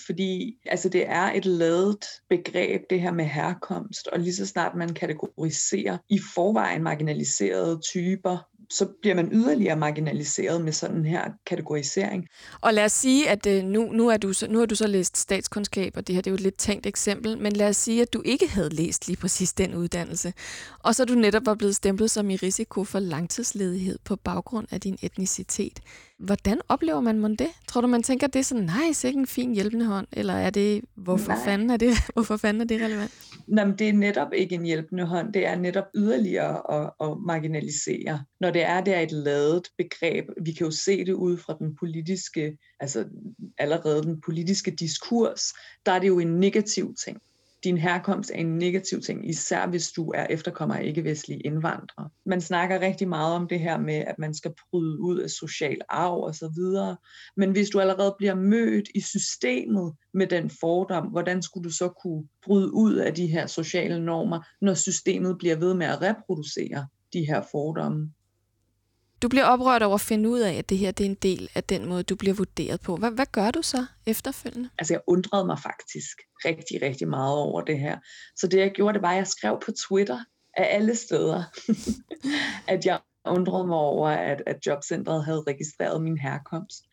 Fordi 0.06 0.58
altså, 0.66 0.88
det 0.88 1.08
er 1.08 1.32
et 1.32 1.44
ladet 1.44 2.04
begreb, 2.28 2.80
det 2.90 3.00
her 3.00 3.12
med 3.12 3.24
herkomst, 3.24 4.06
og 4.06 4.20
lige 4.20 4.34
så 4.34 4.46
snart 4.46 4.76
man 4.76 4.94
kategoriserer 4.94 5.98
i 6.08 6.18
forvejen 6.34 6.82
marginaliserede 6.82 7.80
typer 7.92 8.38
så 8.70 8.88
bliver 9.02 9.14
man 9.14 9.28
yderligere 9.32 9.76
marginaliseret 9.76 10.60
med 10.64 10.72
sådan 10.72 11.04
her 11.04 11.30
kategorisering. 11.46 12.28
Og 12.60 12.74
lad 12.74 12.84
os 12.84 12.92
sige, 12.92 13.28
at 13.28 13.46
øh, 13.46 13.64
nu, 13.64 13.92
nu, 13.92 14.08
er 14.08 14.16
du 14.16 14.32
så, 14.32 14.46
nu 14.48 14.58
har 14.58 14.66
du 14.66 14.74
så 14.74 14.86
læst 14.86 15.16
statskundskab, 15.16 15.92
og 15.96 16.06
det 16.06 16.14
her 16.14 16.22
det 16.22 16.30
er 16.30 16.32
jo 16.32 16.34
et 16.34 16.40
lidt 16.40 16.56
tænkt 16.56 16.86
eksempel, 16.86 17.38
men 17.38 17.52
lad 17.52 17.68
os 17.68 17.76
sige, 17.76 18.02
at 18.02 18.12
du 18.12 18.22
ikke 18.24 18.48
havde 18.48 18.68
læst 18.68 19.06
lige 19.08 19.16
præcis 19.16 19.52
den 19.52 19.74
uddannelse, 19.74 20.32
og 20.82 20.94
så 20.94 21.04
du 21.04 21.14
netop 21.14 21.46
var 21.46 21.54
blevet 21.54 21.76
stemplet 21.76 22.10
som 22.10 22.30
i 22.30 22.36
risiko 22.36 22.84
for 22.84 22.98
langtidsledighed 22.98 23.98
på 24.04 24.16
baggrund 24.16 24.66
af 24.70 24.80
din 24.80 24.98
etnicitet. 25.02 25.80
Hvordan 26.18 26.60
oplever 26.68 27.00
man 27.00 27.18
mon 27.18 27.34
det? 27.34 27.48
Tror 27.68 27.80
du, 27.80 27.86
man 27.86 28.02
tænker, 28.02 28.26
det 28.26 28.38
er 28.38 28.42
sådan, 28.42 28.64
nej, 28.64 28.92
sikke 28.92 29.18
en 29.18 29.26
fin 29.26 29.54
hjælpende 29.54 29.86
hånd, 29.86 30.06
eller 30.12 30.34
er 30.34 30.50
det, 30.50 30.84
hvorfor, 30.94 31.32
fanden 31.44 31.70
er 31.70 31.76
det, 31.76 31.90
hvorfor 32.14 32.36
fanden 32.36 32.60
er 32.60 32.64
det 32.64 32.80
relevant? 32.80 33.12
Nej, 33.46 33.64
men 33.64 33.78
det 33.78 33.88
er 33.88 33.92
netop 33.92 34.32
ikke 34.32 34.54
en 34.54 34.64
hjælpende 34.64 35.04
hånd, 35.04 35.32
det 35.32 35.46
er 35.46 35.56
netop 35.56 35.84
yderligere 35.94 36.82
at, 36.82 36.90
at 37.00 37.18
marginalisere. 37.26 38.24
Når 38.40 38.50
det 38.50 38.62
er, 38.62 38.80
det 38.80 38.94
er 38.94 39.00
et 39.00 39.12
ladet 39.12 39.62
begreb, 39.78 40.24
vi 40.42 40.52
kan 40.52 40.66
jo 40.66 40.70
se 40.70 41.04
det 41.04 41.12
ud 41.12 41.36
fra 41.36 41.56
den 41.58 41.76
politiske, 41.76 42.58
altså 42.80 43.04
allerede 43.58 44.02
den 44.02 44.20
politiske 44.20 44.70
diskurs, 44.70 45.42
der 45.86 45.92
er 45.92 45.98
det 45.98 46.08
jo 46.08 46.18
en 46.18 46.40
negativ 46.40 46.94
ting 47.04 47.18
din 47.66 47.78
herkomst 47.78 48.30
er 48.30 48.34
en 48.34 48.58
negativ 48.58 49.00
ting, 49.00 49.28
især 49.28 49.66
hvis 49.66 49.92
du 49.92 50.12
er 50.14 50.26
efterkommer 50.30 50.74
af 50.74 50.84
ikke-vestlige 50.84 51.40
indvandrere. 51.40 52.08
Man 52.26 52.40
snakker 52.40 52.80
rigtig 52.80 53.08
meget 53.08 53.34
om 53.34 53.48
det 53.48 53.60
her 53.60 53.78
med, 53.78 53.94
at 53.94 54.18
man 54.18 54.34
skal 54.34 54.52
bryde 54.70 55.00
ud 55.00 55.18
af 55.18 55.30
social 55.30 55.76
arv 55.88 56.22
og 56.22 56.34
så 56.34 56.52
videre. 56.56 56.96
Men 57.36 57.50
hvis 57.50 57.68
du 57.68 57.80
allerede 57.80 58.14
bliver 58.18 58.34
mødt 58.34 58.88
i 58.94 59.00
systemet 59.00 59.94
med 60.14 60.26
den 60.26 60.50
fordom, 60.60 61.06
hvordan 61.06 61.42
skulle 61.42 61.64
du 61.64 61.74
så 61.74 61.88
kunne 61.88 62.24
bryde 62.44 62.72
ud 62.72 62.94
af 62.94 63.14
de 63.14 63.26
her 63.26 63.46
sociale 63.46 64.04
normer, 64.04 64.40
når 64.60 64.74
systemet 64.74 65.38
bliver 65.38 65.56
ved 65.56 65.74
med 65.74 65.86
at 65.86 66.02
reproducere 66.02 66.86
de 67.12 67.26
her 67.26 67.42
fordomme? 67.52 68.12
Du 69.26 69.28
bliver 69.28 69.44
oprørt 69.44 69.82
over 69.82 69.94
at 69.94 70.00
finde 70.00 70.28
ud 70.28 70.38
af, 70.38 70.54
at 70.54 70.68
det 70.70 70.78
her 70.78 70.90
det 70.90 71.06
er 71.06 71.10
en 71.10 71.14
del 71.14 71.50
af 71.54 71.64
den 71.64 71.86
måde, 71.86 72.02
du 72.02 72.16
bliver 72.16 72.34
vurderet 72.34 72.80
på. 72.80 72.96
Hvad, 72.96 73.10
hvad 73.10 73.26
gør 73.32 73.50
du 73.50 73.62
så 73.62 73.86
efterfølgende? 74.06 74.68
Altså 74.78 74.94
jeg 74.94 75.00
undrede 75.06 75.46
mig 75.46 75.58
faktisk 75.58 76.16
rigtig, 76.44 76.82
rigtig 76.82 77.08
meget 77.08 77.36
over 77.36 77.60
det 77.60 77.78
her. 77.78 77.98
Så 78.36 78.46
det 78.46 78.58
jeg 78.58 78.70
gjorde, 78.70 78.94
det 78.94 79.02
var, 79.02 79.10
at 79.10 79.16
jeg 79.16 79.26
skrev 79.26 79.60
på 79.64 79.70
Twitter 79.88 80.18
af 80.56 80.66
alle 80.76 80.96
steder, 80.96 81.42
at 82.74 82.86
jeg 82.86 83.00
undrede 83.24 83.66
mig 83.66 83.76
over, 83.76 84.08
at, 84.08 84.42
at 84.46 84.66
jobcentret 84.66 85.24
havde 85.24 85.44
registreret 85.46 86.02
min 86.02 86.18
herkomst 86.18 86.84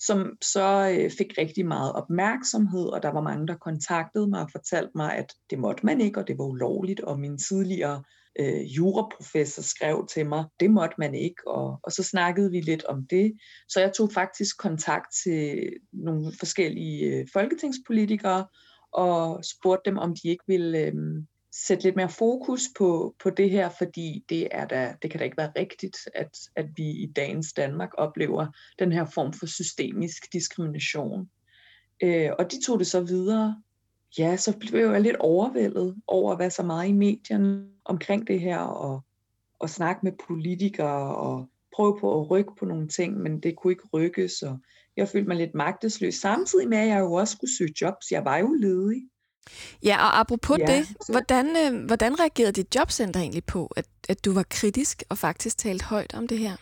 som 0.00 0.36
så 0.42 0.96
øh, 0.98 1.10
fik 1.18 1.32
rigtig 1.38 1.66
meget 1.66 1.92
opmærksomhed, 1.92 2.86
og 2.86 3.02
der 3.02 3.08
var 3.12 3.20
mange, 3.20 3.46
der 3.46 3.54
kontaktede 3.54 4.26
mig 4.26 4.40
og 4.40 4.50
fortalte 4.50 4.92
mig, 4.94 5.16
at 5.16 5.32
det 5.50 5.58
måtte 5.58 5.86
man 5.86 6.00
ikke, 6.00 6.20
og 6.20 6.28
det 6.28 6.38
var 6.38 6.44
ulovligt, 6.44 7.00
og 7.00 7.20
min 7.20 7.38
tidligere 7.38 8.02
øh, 8.38 8.76
juraprofessor 8.76 9.62
skrev 9.62 10.06
til 10.14 10.26
mig, 10.26 10.44
det 10.60 10.70
måtte 10.70 10.94
man 10.98 11.14
ikke, 11.14 11.48
og, 11.48 11.80
og 11.82 11.92
så 11.92 12.02
snakkede 12.02 12.50
vi 12.50 12.60
lidt 12.60 12.84
om 12.84 13.06
det. 13.06 13.32
Så 13.68 13.80
jeg 13.80 13.92
tog 13.92 14.12
faktisk 14.12 14.58
kontakt 14.58 15.14
til 15.24 15.72
nogle 15.92 16.32
forskellige 16.38 17.04
øh, 17.04 17.26
folketingspolitikere, 17.32 18.46
og 18.92 19.44
spurgte 19.44 19.90
dem, 19.90 19.98
om 19.98 20.14
de 20.14 20.28
ikke 20.28 20.44
ville 20.46 20.78
øh, 20.78 20.94
sætte 21.52 21.84
lidt 21.84 21.96
mere 21.96 22.08
fokus 22.08 22.62
på, 22.78 23.14
på 23.22 23.30
det 23.30 23.50
her, 23.50 23.68
fordi 23.78 24.24
det, 24.28 24.48
er 24.50 24.66
da, 24.66 24.94
det 25.02 25.10
kan 25.10 25.18
da 25.18 25.24
ikke 25.24 25.36
være 25.36 25.52
rigtigt, 25.56 25.96
at, 26.14 26.38
at 26.56 26.66
vi 26.76 26.90
i 26.90 27.12
dagens 27.16 27.52
Danmark 27.52 27.90
oplever 27.98 28.46
den 28.78 28.92
her 28.92 29.04
form 29.04 29.32
for 29.32 29.46
systemisk 29.46 30.32
diskrimination. 30.32 31.30
Øh, 32.02 32.30
og 32.38 32.50
de 32.50 32.66
tog 32.66 32.78
det 32.78 32.86
så 32.86 33.00
videre. 33.00 33.62
Ja, 34.18 34.36
så 34.36 34.56
blev 34.58 34.90
jeg 34.90 35.00
lidt 35.00 35.16
overvældet 35.16 35.96
over 36.06 36.32
at 36.32 36.38
være 36.38 36.50
så 36.50 36.62
meget 36.62 36.88
i 36.88 36.92
medierne 36.92 37.66
omkring 37.84 38.26
det 38.26 38.40
her, 38.40 38.58
og, 38.58 39.00
og 39.58 39.70
snakke 39.70 40.00
med 40.02 40.12
politikere, 40.26 41.16
og 41.16 41.48
prøve 41.76 41.98
på 42.00 42.20
at 42.20 42.30
rykke 42.30 42.52
på 42.58 42.64
nogle 42.64 42.88
ting, 42.88 43.16
men 43.16 43.40
det 43.40 43.56
kunne 43.56 43.72
ikke 43.72 43.88
rykkes, 43.92 44.42
og 44.42 44.58
jeg 44.96 45.08
følte 45.08 45.28
mig 45.28 45.36
lidt 45.36 45.54
magtesløs, 45.54 46.14
samtidig 46.14 46.68
med, 46.68 46.78
at 46.78 46.88
jeg 46.88 47.00
jo 47.00 47.12
også 47.12 47.32
skulle 47.32 47.56
søge 47.56 47.74
jobs. 47.80 48.10
Jeg 48.10 48.24
var 48.24 48.36
jo 48.36 48.52
ledig. 48.52 49.02
Ja, 49.84 49.96
og 49.96 50.20
apropos 50.20 50.58
ja, 50.58 50.66
det, 50.66 51.08
hvordan, 51.08 51.46
øh, 51.46 51.84
hvordan 51.86 52.20
reagerede 52.20 52.52
dit 52.52 52.74
jobcenter 52.74 53.20
egentlig 53.20 53.44
på, 53.44 53.72
at, 53.76 53.86
at 54.08 54.24
du 54.24 54.32
var 54.32 54.44
kritisk 54.50 55.02
og 55.08 55.18
faktisk 55.18 55.58
talt 55.58 55.82
højt 55.82 56.14
om 56.14 56.28
det 56.28 56.38
her? 56.38 56.56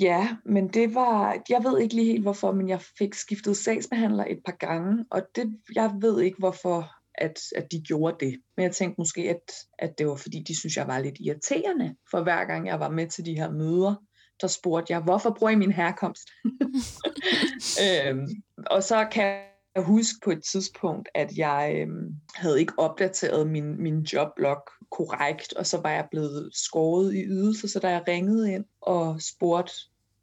Ja, 0.00 0.36
men 0.44 0.68
det 0.68 0.94
var, 0.94 1.42
jeg 1.48 1.64
ved 1.64 1.80
ikke 1.80 1.94
lige 1.94 2.12
helt 2.12 2.22
hvorfor, 2.22 2.52
men 2.52 2.68
jeg 2.68 2.80
fik 2.98 3.14
skiftet 3.14 3.56
sagsbehandler 3.56 4.24
et 4.24 4.38
par 4.44 4.52
gange, 4.52 5.04
og 5.10 5.22
det, 5.36 5.60
jeg 5.74 5.92
ved 6.00 6.20
ikke 6.20 6.38
hvorfor, 6.38 6.90
at, 7.14 7.40
at 7.56 7.72
de 7.72 7.82
gjorde 7.82 8.26
det. 8.26 8.40
Men 8.56 8.64
jeg 8.64 8.72
tænkte 8.72 9.00
måske, 9.00 9.20
at, 9.30 9.52
at 9.78 9.98
det 9.98 10.06
var 10.06 10.14
fordi, 10.14 10.44
de 10.48 10.58
synes, 10.58 10.76
jeg 10.76 10.86
var 10.86 10.98
lidt 10.98 11.16
irriterende, 11.20 11.96
for 12.10 12.22
hver 12.22 12.44
gang 12.44 12.66
jeg 12.66 12.80
var 12.80 12.90
med 12.90 13.06
til 13.06 13.26
de 13.26 13.34
her 13.34 13.50
møder, 13.50 13.94
der 14.40 14.46
spurgte 14.46 14.92
jeg, 14.92 15.00
hvorfor 15.00 15.36
bruger 15.38 15.52
I 15.52 15.56
min 15.56 15.72
herkomst? 15.72 16.30
øhm, 17.84 18.28
og 18.66 18.82
så 18.82 19.08
kan 19.12 19.40
jeg 19.74 19.84
huske 19.84 20.18
på 20.24 20.30
et 20.30 20.44
tidspunkt, 20.44 21.08
at 21.14 21.36
jeg 21.36 21.74
øhm, 21.76 22.14
havde 22.34 22.60
ikke 22.60 22.78
opdateret 22.78 23.46
min, 23.50 23.82
min 23.82 24.00
joblog 24.00 24.62
korrekt, 24.90 25.52
og 25.52 25.66
så 25.66 25.80
var 25.80 25.90
jeg 25.90 26.08
blevet 26.10 26.50
skåret 26.52 27.14
i 27.14 27.24
ydelse, 27.24 27.68
så 27.68 27.78
da 27.78 27.88
jeg 27.88 28.04
ringede 28.08 28.52
ind 28.52 28.64
og 28.80 29.22
spurgte, 29.22 29.72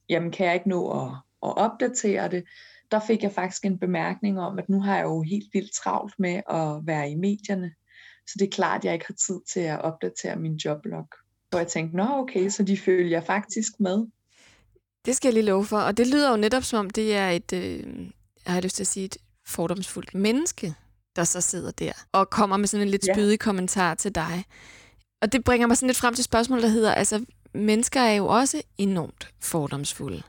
jamen 0.10 0.32
kan 0.32 0.46
jeg 0.46 0.54
ikke 0.54 0.70
nå 0.70 0.92
at, 0.92 1.12
at 1.44 1.58
opdatere 1.58 2.30
det, 2.30 2.44
der 2.92 3.00
fik 3.08 3.24
jeg 3.24 3.32
faktisk 3.32 3.66
en 3.66 3.80
bemærkning 3.80 4.40
om, 4.40 4.60
at 4.60 4.70
nu 4.70 4.82
har 4.82 4.96
jeg 4.96 5.04
jo 5.04 5.22
helt 5.22 5.54
vildt 5.54 5.74
travlt 5.74 6.20
med 6.20 6.42
at 6.50 6.88
være 6.88 7.12
i 7.12 7.16
medierne, 7.16 7.72
så 8.28 8.36
det 8.40 8.46
er 8.46 8.52
klart, 8.52 8.78
at 8.78 8.86
jeg 8.86 8.94
ikke 8.94 9.06
har 9.08 9.14
tid 9.28 9.40
til 9.54 9.60
at 9.60 9.82
opdatere 9.82 10.36
min 10.36 10.56
joblog. 10.56 11.08
Så 11.54 11.58
jeg 11.58 11.68
tænkte, 11.68 11.98
nå 11.98 12.08
okay, 12.10 12.50
så 12.50 12.64
de 12.64 12.78
følger 12.78 13.22
faktisk 13.22 13.80
med. 13.80 14.08
Det 15.06 15.16
skal 15.16 15.28
jeg 15.28 15.34
lige 15.34 15.46
love 15.46 15.66
for, 15.66 15.78
og 15.78 15.98
det 15.98 16.08
lyder 16.08 16.32
jo 16.32 16.38
netop 16.38 16.64
som 16.64 16.80
om, 16.80 16.90
det 16.90 17.16
er 17.16 17.30
et, 17.30 17.54
øh, 17.54 18.10
jeg 18.46 18.54
har 18.54 18.62
lyst 18.62 18.76
til 18.76 18.84
at 18.84 18.88
sige, 18.88 19.06
et 19.06 19.18
fordomsfuldt 19.50 20.16
menneske, 20.16 20.76
der 21.16 21.24
så 21.24 21.42
sidder 21.42 21.72
der 21.72 21.92
og 22.12 22.30
kommer 22.30 22.58
med 22.58 22.68
sådan 22.68 22.88
en 22.88 22.92
lidt 22.92 23.06
spydig 23.14 23.32
ja. 23.32 23.38
kommentar 23.38 23.96
til 23.96 24.16
dig. 24.16 24.46
Og 25.22 25.32
det 25.32 25.44
bringer 25.44 25.68
mig 25.68 25.78
sådan 25.78 25.88
lidt 25.88 25.98
frem 25.98 26.16
til 26.16 26.24
spørgsmålet, 26.24 26.64
der 26.64 26.70
hedder, 26.70 26.94
altså 26.94 27.26
mennesker 27.54 28.02
er 28.02 28.14
jo 28.14 28.28
også 28.28 28.62
enormt 28.78 29.28
fordomsfulde. 29.42 30.24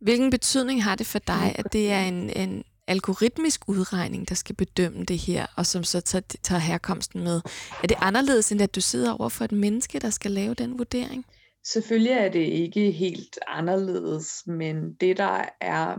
Hvilken 0.00 0.30
betydning 0.30 0.84
har 0.84 0.94
det 0.94 1.06
for 1.06 1.18
dig, 1.18 1.54
at 1.58 1.72
det 1.72 1.92
er 1.92 2.00
en, 2.00 2.30
en 2.30 2.64
algoritmisk 2.86 3.68
udregning, 3.68 4.28
der 4.28 4.34
skal 4.34 4.54
bedømme 4.56 5.04
det 5.04 5.18
her, 5.18 5.46
og 5.56 5.66
som 5.66 5.84
så 5.84 6.00
tager, 6.00 6.22
tager 6.42 6.60
herkomsten 6.60 7.24
med? 7.24 7.40
Er 7.82 7.86
det 7.86 7.96
anderledes, 8.00 8.52
end 8.52 8.62
at 8.62 8.74
du 8.74 8.80
sidder 8.80 9.12
over 9.12 9.28
for 9.28 9.44
et 9.44 9.52
menneske, 9.52 9.98
der 9.98 10.10
skal 10.10 10.30
lave 10.30 10.54
den 10.54 10.78
vurdering? 10.78 11.24
Selvfølgelig 11.64 12.12
er 12.12 12.28
det 12.28 12.46
ikke 12.46 12.90
helt 12.90 13.38
anderledes, 13.46 14.42
men 14.46 14.94
det, 15.00 15.16
der 15.16 15.44
er 15.60 15.96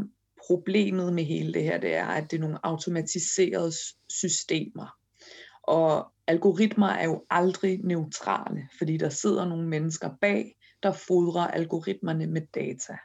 problemet 0.47 1.13
med 1.13 1.23
hele 1.23 1.53
det 1.53 1.63
her, 1.63 1.77
det 1.77 1.95
er, 1.95 2.05
at 2.05 2.31
det 2.31 2.37
er 2.37 2.41
nogle 2.41 2.59
automatiserede 2.63 3.71
systemer. 4.09 4.97
Og 5.63 6.11
algoritmer 6.27 6.87
er 6.87 7.05
jo 7.05 7.25
aldrig 7.29 7.79
neutrale, 7.83 8.69
fordi 8.77 8.97
der 8.97 9.09
sidder 9.09 9.45
nogle 9.45 9.67
mennesker 9.67 10.09
bag, 10.21 10.55
der 10.83 10.91
fodrer 10.91 11.47
algoritmerne 11.47 12.27
med 12.27 12.41
data. 12.41 12.97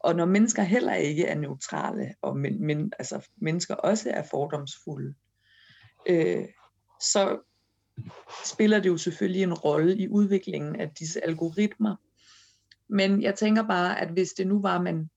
Og 0.00 0.14
når 0.14 0.24
mennesker 0.24 0.62
heller 0.62 0.94
ikke 0.94 1.26
er 1.26 1.34
neutrale, 1.34 2.14
og 2.22 2.36
men, 2.36 2.66
men, 2.66 2.92
altså, 2.98 3.28
mennesker 3.36 3.74
også 3.74 4.10
er 4.10 4.22
fordomsfulde, 4.22 5.14
øh, 6.06 6.44
så 7.00 7.38
spiller 8.44 8.80
det 8.80 8.88
jo 8.88 8.96
selvfølgelig 8.96 9.42
en 9.42 9.54
rolle 9.54 9.96
i 9.96 10.08
udviklingen 10.08 10.76
af 10.76 10.90
disse 10.90 11.24
algoritmer. 11.24 11.96
Men 12.88 13.22
jeg 13.22 13.34
tænker 13.34 13.62
bare, 13.62 14.00
at 14.00 14.08
hvis 14.08 14.30
det 14.30 14.46
nu 14.46 14.62
var, 14.62 14.76
at 14.76 14.82
man 14.82 15.10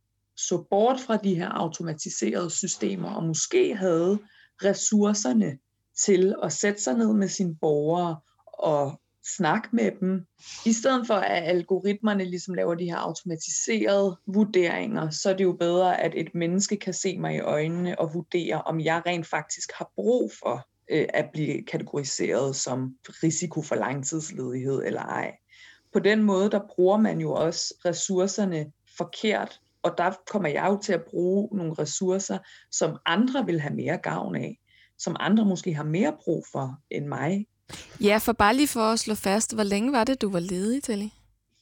så 0.47 0.65
bort 0.69 0.99
fra 0.99 1.17
de 1.17 1.35
her 1.35 1.49
automatiserede 1.49 2.49
systemer, 2.49 3.09
og 3.09 3.23
måske 3.23 3.75
havde 3.75 4.19
ressourcerne 4.63 5.57
til 6.05 6.35
at 6.43 6.53
sætte 6.53 6.81
sig 6.81 6.93
ned 6.93 7.13
med 7.13 7.27
sine 7.27 7.55
borgere 7.55 8.19
og 8.53 9.01
snakke 9.35 9.69
med 9.71 9.91
dem, 9.99 10.25
i 10.65 10.73
stedet 10.73 11.07
for 11.07 11.13
at 11.13 11.43
algoritmerne 11.43 12.23
ligesom 12.23 12.53
laver 12.53 12.75
de 12.75 12.85
her 12.85 12.97
automatiserede 12.97 14.17
vurderinger, 14.27 15.09
så 15.09 15.29
er 15.29 15.33
det 15.33 15.43
jo 15.43 15.53
bedre, 15.53 16.01
at 16.01 16.11
et 16.15 16.35
menneske 16.35 16.77
kan 16.77 16.93
se 16.93 17.17
mig 17.17 17.35
i 17.35 17.39
øjnene 17.39 17.99
og 17.99 18.13
vurdere, 18.13 18.61
om 18.61 18.79
jeg 18.79 19.01
rent 19.05 19.27
faktisk 19.27 19.71
har 19.75 19.91
brug 19.95 20.31
for 20.43 20.67
øh, 20.91 21.05
at 21.13 21.29
blive 21.33 21.63
kategoriseret 21.65 22.55
som 22.55 22.95
risiko 23.23 23.61
for 23.61 23.75
langtidsledighed 23.75 24.83
eller 24.85 25.01
ej. 25.01 25.31
På 25.93 25.99
den 25.99 26.23
måde, 26.23 26.51
der 26.51 26.59
bruger 26.75 26.97
man 26.97 27.21
jo 27.21 27.33
også 27.33 27.73
ressourcerne 27.85 28.71
forkert, 28.97 29.59
og 29.83 29.91
der 29.97 30.11
kommer 30.31 30.49
jeg 30.49 30.67
jo 30.69 30.79
til 30.83 30.93
at 30.93 31.01
bruge 31.09 31.57
nogle 31.57 31.73
ressourcer, 31.73 32.37
som 32.71 32.97
andre 33.05 33.45
vil 33.45 33.59
have 33.59 33.75
mere 33.75 33.97
gavn 33.97 34.35
af, 34.35 34.59
som 34.97 35.15
andre 35.19 35.45
måske 35.45 35.73
har 35.73 35.83
mere 35.83 36.13
brug 36.23 36.45
for 36.51 36.75
end 36.91 37.05
mig. 37.05 37.45
Ja, 38.01 38.17
for 38.17 38.33
bare 38.33 38.55
lige 38.55 38.67
for 38.67 38.81
at 38.81 38.99
slå 38.99 39.15
fast, 39.15 39.53
hvor 39.53 39.63
længe 39.63 39.91
var 39.91 40.03
det, 40.03 40.21
du 40.21 40.29
var 40.31 40.39
ledig, 40.39 40.83
Telly? 40.83 41.07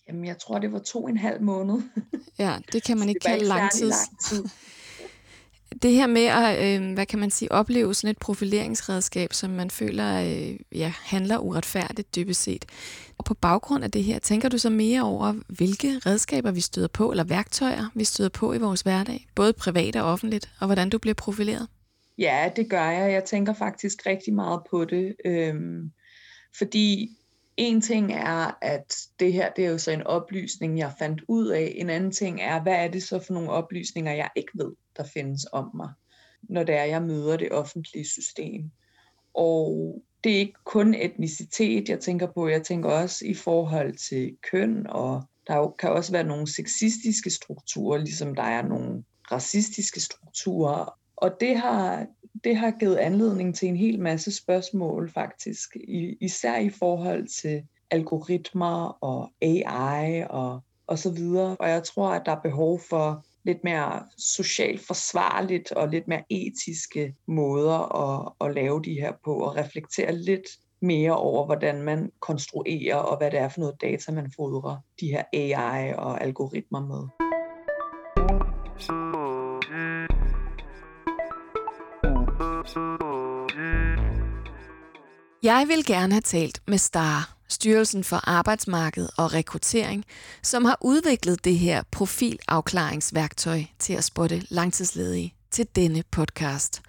Jamen, 0.07 0.25
jeg 0.25 0.37
tror, 0.39 0.59
det 0.59 0.71
var 0.71 0.79
to 0.79 1.03
og 1.03 1.09
en 1.09 1.17
halv 1.17 1.41
måned. 1.41 1.81
Ja, 2.39 2.57
det 2.71 2.83
kan 2.83 2.97
man 2.97 3.09
ikke 3.11 3.19
kalde 3.19 3.45
lang 3.45 3.71
tid. 3.71 3.91
Det 5.81 5.91
her 5.91 6.07
med 6.07 6.25
at, 6.25 6.81
øh, 6.81 6.93
hvad 6.93 7.05
kan 7.05 7.19
man 7.19 7.31
sige, 7.31 7.51
opleve 7.51 7.93
sådan 7.93 8.11
et 8.11 8.17
profileringsredskab, 8.17 9.33
som 9.33 9.49
man 9.49 9.69
føler 9.69 10.21
øh, 10.21 10.79
ja, 10.79 10.93
handler 11.03 11.37
uretfærdigt 11.37 12.15
dybest 12.15 12.43
set. 12.43 12.65
Og 13.17 13.25
på 13.25 13.33
baggrund 13.33 13.83
af 13.83 13.91
det 13.91 14.03
her, 14.03 14.19
tænker 14.19 14.49
du 14.49 14.57
så 14.57 14.69
mere 14.69 15.01
over, 15.01 15.33
hvilke 15.49 15.99
redskaber 16.05 16.51
vi 16.51 16.61
støder 16.61 16.87
på, 16.87 17.11
eller 17.11 17.23
værktøjer 17.23 17.85
vi 17.95 18.03
støder 18.03 18.29
på 18.29 18.53
i 18.53 18.57
vores 18.57 18.81
hverdag, 18.81 19.27
både 19.35 19.53
privat 19.53 19.95
og 19.95 20.11
offentligt, 20.11 20.49
og 20.59 20.65
hvordan 20.65 20.89
du 20.89 20.97
bliver 20.97 21.13
profileret? 21.13 21.67
Ja, 22.17 22.49
det 22.55 22.69
gør 22.69 22.89
jeg. 22.89 23.11
Jeg 23.11 23.23
tænker 23.23 23.53
faktisk 23.53 24.05
rigtig 24.05 24.33
meget 24.33 24.61
på 24.69 24.85
det. 24.85 25.15
Øhm, 25.25 25.91
fordi 26.57 27.09
en 27.57 27.81
ting 27.81 28.13
er, 28.13 28.57
at 28.61 28.95
det 29.19 29.33
her 29.33 29.51
det 29.53 29.65
er 29.65 29.69
jo 29.69 29.77
så 29.77 29.91
en 29.91 30.03
oplysning, 30.03 30.77
jeg 30.77 30.93
fandt 30.99 31.21
ud 31.27 31.47
af. 31.47 31.73
En 31.75 31.89
anden 31.89 32.11
ting 32.11 32.41
er, 32.41 32.61
hvad 32.61 32.73
er 32.73 32.87
det 32.87 33.03
så 33.03 33.19
for 33.19 33.33
nogle 33.33 33.49
oplysninger, 33.49 34.13
jeg 34.13 34.29
ikke 34.35 34.51
ved, 34.53 34.71
der 34.97 35.03
findes 35.03 35.45
om 35.51 35.71
mig, 35.75 35.89
når 36.43 36.63
det 36.63 36.75
er, 36.75 36.83
jeg 36.83 37.01
møder 37.01 37.37
det 37.37 37.51
offentlige 37.51 38.07
system. 38.07 38.71
Og 39.33 40.01
det 40.23 40.35
er 40.35 40.39
ikke 40.39 40.59
kun 40.63 40.93
etnicitet, 40.93 41.89
jeg 41.89 41.99
tænker 41.99 42.27
på. 42.27 42.47
Jeg 42.47 42.63
tænker 42.63 42.89
også 42.89 43.25
i 43.25 43.33
forhold 43.33 43.95
til 44.09 44.37
køn, 44.51 44.87
og 44.87 45.23
der 45.47 45.75
kan 45.79 45.89
også 45.89 46.11
være 46.11 46.23
nogle 46.23 46.47
sexistiske 46.47 47.29
strukturer, 47.29 47.97
ligesom 47.97 48.35
der 48.35 48.43
er 48.43 48.61
nogle 48.61 49.03
racistiske 49.31 49.99
strukturer. 49.99 50.99
Og 51.15 51.31
det 51.39 51.57
har 51.57 52.05
det 52.43 52.55
har 52.55 52.71
givet 52.71 52.95
anledning 52.95 53.55
til 53.55 53.67
en 53.67 53.75
hel 53.75 53.99
masse 53.99 54.35
spørgsmål 54.35 55.11
faktisk, 55.11 55.77
især 56.21 56.57
i 56.57 56.69
forhold 56.69 57.27
til 57.41 57.63
algoritmer 57.91 58.97
og 59.03 59.31
AI 59.41 60.23
og, 60.29 60.59
og 60.87 60.99
så 60.99 61.11
videre. 61.11 61.57
Og 61.59 61.69
jeg 61.69 61.83
tror, 61.83 62.09
at 62.09 62.21
der 62.25 62.31
er 62.31 62.41
behov 62.41 62.79
for 62.89 63.25
lidt 63.43 63.63
mere 63.63 64.03
socialt 64.17 64.87
forsvarligt 64.87 65.71
og 65.71 65.87
lidt 65.87 66.07
mere 66.07 66.23
etiske 66.29 67.15
måder 67.27 67.95
at, 68.05 68.47
at 68.47 68.55
lave 68.55 68.81
de 68.83 68.93
her 68.93 69.13
på 69.25 69.33
og 69.33 69.55
reflektere 69.55 70.15
lidt 70.15 70.47
mere 70.81 71.17
over, 71.17 71.45
hvordan 71.45 71.81
man 71.81 72.11
konstruerer 72.19 72.95
og 72.95 73.17
hvad 73.17 73.31
det 73.31 73.39
er 73.39 73.49
for 73.49 73.59
noget 73.59 73.81
data, 73.81 74.11
man 74.11 74.31
fodrer 74.35 74.77
de 74.99 75.07
her 75.07 75.23
AI 75.33 75.93
og 75.93 76.23
algoritmer 76.23 76.79
med. 76.79 77.26
Jeg 85.47 85.67
vil 85.67 85.85
gerne 85.85 86.13
have 86.13 86.21
talt 86.21 86.61
med 86.67 86.77
Star, 86.77 87.35
Styrelsen 87.47 88.03
for 88.03 88.29
Arbejdsmarked 88.29 89.09
og 89.17 89.33
Rekruttering, 89.33 90.05
som 90.43 90.65
har 90.65 90.77
udviklet 90.81 91.45
det 91.45 91.57
her 91.59 91.83
profilafklaringsværktøj 91.91 93.63
til 93.79 93.93
at 93.93 94.03
spotte 94.03 94.43
langtidsledige 94.49 95.33
til 95.51 95.67
denne 95.75 96.03
podcast. 96.11 96.81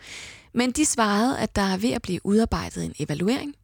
Men 0.54 0.70
de 0.70 0.84
svarede, 0.84 1.38
at 1.38 1.56
der 1.56 1.62
er 1.62 1.76
ved 1.76 1.90
at 1.90 2.02
blive 2.02 2.26
udarbejdet 2.26 2.84
en 2.84 2.94
evaluering 2.98 3.54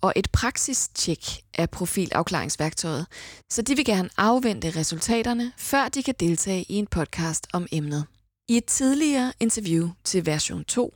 og 0.00 0.12
et 0.16 0.28
praksistjek 0.32 1.42
af 1.54 1.70
profilafklaringsværktøjet, 1.70 3.06
så 3.50 3.62
de 3.62 3.76
vil 3.76 3.84
gerne 3.84 4.10
afvente 4.16 4.70
resultaterne, 4.70 5.52
før 5.56 5.88
de 5.88 6.02
kan 6.02 6.14
deltage 6.20 6.62
i 6.68 6.74
en 6.74 6.86
podcast 6.86 7.46
om 7.52 7.66
emnet. 7.72 8.06
I 8.50 8.56
et 8.56 8.64
tidligere 8.64 9.32
interview 9.40 9.88
til 10.04 10.26
version 10.26 10.64
2 10.64 10.94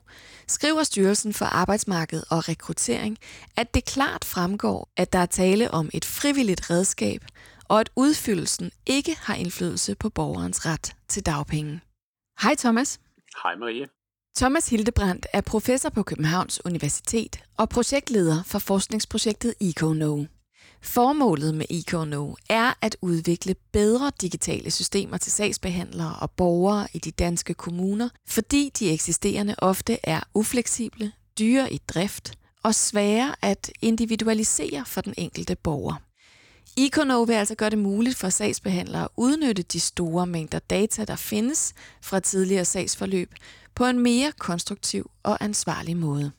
skriver 0.48 0.82
Styrelsen 0.82 1.32
for 1.32 1.44
Arbejdsmarked 1.44 2.22
og 2.30 2.48
Rekruttering, 2.48 3.18
at 3.56 3.74
det 3.74 3.84
klart 3.84 4.24
fremgår, 4.24 4.88
at 4.96 5.12
der 5.12 5.18
er 5.18 5.26
tale 5.26 5.70
om 5.70 5.90
et 5.94 6.04
frivilligt 6.04 6.70
redskab, 6.70 7.24
og 7.64 7.80
at 7.80 7.90
udfyldelsen 7.96 8.70
ikke 8.86 9.16
har 9.20 9.34
indflydelse 9.34 9.94
på 9.94 10.08
borgerens 10.08 10.66
ret 10.66 10.96
til 11.08 11.26
dagpenge. 11.26 11.80
Hej 12.42 12.54
Thomas. 12.58 13.00
Hej 13.42 13.54
Marie. 13.56 13.86
Thomas 14.36 14.68
Hildebrandt 14.68 15.26
er 15.32 15.40
professor 15.40 15.88
på 15.88 16.02
Københavns 16.02 16.64
Universitet 16.64 17.44
og 17.56 17.68
projektleder 17.68 18.42
for 18.46 18.58
forskningsprojektet 18.58 19.54
EcoKnow. 19.60 20.26
Formålet 20.82 21.54
med 21.54 21.66
EcoNo 21.70 22.34
er 22.48 22.72
at 22.80 22.96
udvikle 23.00 23.54
bedre 23.72 24.12
digitale 24.20 24.70
systemer 24.70 25.16
til 25.16 25.32
sagsbehandlere 25.32 26.16
og 26.20 26.30
borgere 26.30 26.86
i 26.94 26.98
de 26.98 27.10
danske 27.10 27.54
kommuner, 27.54 28.08
fordi 28.28 28.70
de 28.78 28.90
eksisterende 28.90 29.54
ofte 29.58 29.98
er 30.02 30.20
ufleksible, 30.34 31.12
dyre 31.38 31.72
i 31.72 31.78
drift 31.88 32.38
og 32.62 32.74
svære 32.74 33.34
at 33.42 33.72
individualisere 33.82 34.84
for 34.86 35.00
den 35.00 35.14
enkelte 35.16 35.56
borger. 35.56 35.94
EcoNo 36.76 37.22
vil 37.22 37.34
altså 37.34 37.54
gøre 37.54 37.70
det 37.70 37.78
muligt 37.78 38.16
for 38.16 38.28
sagsbehandlere 38.28 39.02
at 39.02 39.08
udnytte 39.16 39.62
de 39.62 39.80
store 39.80 40.26
mængder 40.26 40.58
data, 40.58 41.04
der 41.04 41.16
findes 41.16 41.72
fra 42.02 42.20
tidligere 42.20 42.64
sagsforløb, 42.64 43.34
på 43.74 43.86
en 43.86 43.98
mere 43.98 44.32
konstruktiv 44.38 45.10
og 45.22 45.44
ansvarlig 45.44 45.96
måde. 45.96 46.32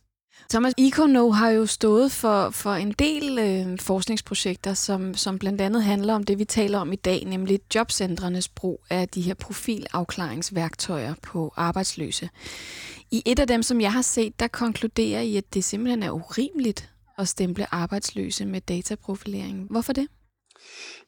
Thomas, 0.50 0.74
EcoNo 0.78 1.30
har 1.30 1.50
jo 1.50 1.66
stået 1.66 2.12
for, 2.12 2.50
for 2.50 2.70
en 2.70 2.92
del 2.92 3.40
øh, 3.40 3.80
forskningsprojekter, 3.80 4.74
som, 4.74 5.14
som 5.14 5.40
blandt 5.40 5.62
andet 5.62 5.84
handler 5.84 6.14
om 6.14 6.24
det, 6.24 6.40
vi 6.40 6.46
taler 6.46 6.80
om 6.80 6.94
i 6.94 6.96
dag, 6.96 7.26
nemlig 7.26 7.60
jobcentrenes 7.76 8.50
brug 8.50 8.84
af 8.90 9.08
de 9.08 9.22
her 9.22 9.34
profilafklaringsværktøjer 9.34 11.14
på 11.24 11.54
arbejdsløse. 11.56 12.30
I 13.12 13.24
et 13.26 13.40
af 13.40 13.48
dem, 13.48 13.64
som 13.64 13.82
jeg 13.82 13.94
har 13.94 14.02
set, 14.02 14.40
der 14.40 14.48
konkluderer 14.48 15.22
I, 15.22 15.38
at 15.38 15.54
det 15.54 15.64
simpelthen 15.64 16.04
er 16.04 16.12
urimeligt 16.12 16.90
at 17.18 17.28
stemple 17.28 17.74
arbejdsløse 17.74 18.46
med 18.46 18.62
dataprofilering. 18.62 19.68
Hvorfor 19.70 19.94
det? 19.94 20.08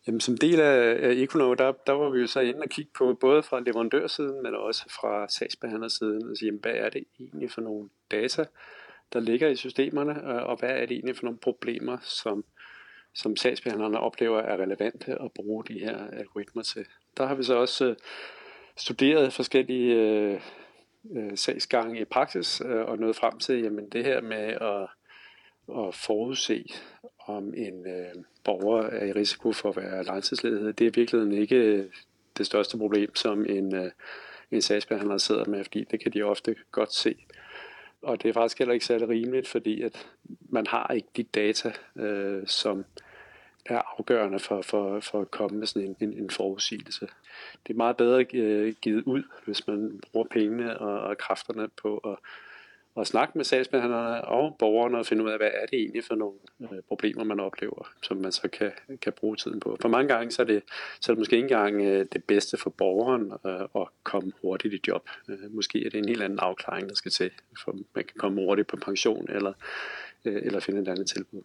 Jamen, 0.07 0.21
som 0.21 0.37
del 0.37 0.59
af, 0.59 1.07
af 1.07 1.11
Econo, 1.11 1.53
der, 1.53 1.71
der 1.87 1.93
var 1.93 2.09
vi 2.09 2.19
jo 2.19 2.27
så 2.27 2.39
inde 2.39 2.59
og 2.63 2.69
kigge 2.69 2.91
på, 2.97 3.17
både 3.21 3.43
fra 3.43 3.59
leverandørsiden, 3.59 4.43
men 4.43 4.55
også 4.55 4.83
fra 4.89 5.27
sagsbehandlersiden, 5.29 6.29
og 6.29 6.37
sige, 6.37 6.47
jamen, 6.47 6.61
hvad 6.61 6.71
er 6.71 6.89
det 6.89 7.03
egentlig 7.19 7.51
for 7.51 7.61
nogle 7.61 7.89
data, 8.11 8.45
der 9.13 9.19
ligger 9.19 9.47
i 9.47 9.55
systemerne, 9.55 10.11
øh, 10.11 10.43
og 10.43 10.59
hvad 10.59 10.69
er 10.69 10.85
det 10.85 10.91
egentlig 10.91 11.15
for 11.15 11.23
nogle 11.23 11.39
problemer, 11.39 11.97
som, 12.01 12.45
som 13.13 13.35
sagsbehandlerne 13.35 13.99
oplever 13.99 14.39
er 14.39 14.57
relevante 14.57 15.21
at 15.21 15.31
bruge 15.31 15.63
de 15.63 15.79
her 15.79 16.07
algoritmer 16.07 16.63
til. 16.63 16.85
Der 17.17 17.25
har 17.25 17.35
vi 17.35 17.43
så 17.43 17.55
også 17.55 17.85
øh, 17.85 17.95
studeret 18.77 19.33
forskellige 19.33 19.95
øh, 19.95 20.41
øh, 21.15 21.37
sagsgange 21.37 22.01
i 22.01 22.05
praksis, 22.05 22.61
øh, 22.61 22.85
og 22.85 22.99
nået 22.99 23.15
frem 23.15 23.39
til, 23.39 23.61
jamen 23.63 23.89
det 23.89 24.05
her 24.05 24.21
med 24.21 24.57
at, 24.61 24.89
at 25.85 25.95
forudse, 25.95 26.65
om 27.27 27.53
en 27.53 27.87
øh, 27.87 28.23
borger 28.43 28.83
er 28.83 29.05
i 29.05 29.11
risiko 29.11 29.51
for 29.51 29.69
at 29.69 29.75
være 29.75 30.03
langtidsledighed, 30.03 30.73
det 30.73 30.85
er 30.85 30.91
i 30.91 30.93
virkeligheden 30.95 31.33
ikke 31.33 31.55
øh, 31.55 31.85
det 32.37 32.45
største 32.45 32.77
problem, 32.77 33.15
som 33.15 33.45
en, 33.45 33.75
øh, 33.75 33.91
en 34.51 34.61
sagsbehandler 34.61 35.17
sidder 35.17 35.45
med, 35.45 35.63
fordi 35.63 35.83
det 35.83 35.99
kan 35.99 36.11
de 36.11 36.23
ofte 36.23 36.55
godt 36.71 36.93
se 36.93 37.15
og 38.05 38.23
det 38.23 38.29
er 38.29 38.33
faktisk 38.33 38.59
heller 38.59 38.73
ikke 38.73 38.85
særlig 38.85 39.09
rimeligt, 39.09 39.47
fordi 39.47 39.81
at 39.81 40.07
man 40.49 40.67
har 40.67 40.87
ikke 40.93 41.07
de 41.17 41.23
data, 41.23 41.71
øh, 41.95 42.47
som 42.47 42.85
er 43.65 43.81
afgørende 43.97 44.39
for, 44.39 44.61
for, 44.61 44.99
for 44.99 45.21
at 45.21 45.31
komme 45.31 45.59
med 45.59 45.67
sådan 45.67 45.87
en, 45.87 45.95
en, 45.99 46.17
en 46.17 46.29
forudsigelse. 46.29 47.07
Det 47.67 47.73
er 47.73 47.77
meget 47.77 47.97
bedre 47.97 48.25
øh, 48.33 48.75
givet 48.81 49.03
ud, 49.03 49.23
hvis 49.45 49.67
man 49.67 50.01
bruger 50.11 50.27
pengene 50.27 50.79
og, 50.79 50.99
og 50.99 51.17
kræfterne 51.17 51.67
på 51.81 51.97
at 51.97 52.15
at 52.97 53.07
snakke 53.07 53.37
med 53.37 53.45
sagsbehandlerne 53.45 54.25
og 54.25 54.55
borgerne 54.59 54.97
og 54.97 55.05
finde 55.05 55.23
ud 55.23 55.29
af, 55.29 55.37
hvad 55.37 55.49
er 55.53 55.65
det 55.65 55.79
egentlig 55.79 56.03
for 56.03 56.15
nogle 56.15 56.37
øh, 56.61 56.81
problemer, 56.87 57.23
man 57.23 57.39
oplever, 57.39 57.91
som 58.03 58.17
man 58.17 58.31
så 58.31 58.47
kan, 58.47 58.71
kan 59.01 59.13
bruge 59.13 59.35
tiden 59.35 59.59
på. 59.59 59.77
For 59.81 59.89
mange 59.89 60.13
gange 60.13 60.31
så 60.31 60.41
er 60.41 60.45
det, 60.45 60.63
så 61.01 61.11
er 61.11 61.13
det 61.13 61.19
måske 61.19 61.35
ikke 61.35 61.43
engang 61.43 61.81
øh, 61.81 62.05
det 62.13 62.23
bedste 62.23 62.57
for 62.57 62.69
borgeren 62.69 63.31
øh, 63.45 63.81
at 63.81 63.87
komme 64.03 64.31
hurtigt 64.41 64.73
i 64.73 64.79
job. 64.87 65.09
Øh, 65.29 65.55
måske 65.55 65.85
er 65.85 65.89
det 65.89 65.97
en 65.97 66.07
helt 66.07 66.23
anden 66.23 66.39
afklaring, 66.39 66.89
der 66.89 66.95
skal 66.95 67.11
til, 67.11 67.31
for 67.63 67.71
man 67.71 68.03
kan 68.03 68.17
komme 68.17 68.41
hurtigt 68.41 68.67
på 68.67 68.77
pension 68.77 69.29
eller, 69.29 69.53
øh, 70.25 70.41
eller 70.45 70.59
finde 70.59 70.81
et 70.81 70.87
andet 70.87 71.07
tilbud. 71.07 71.41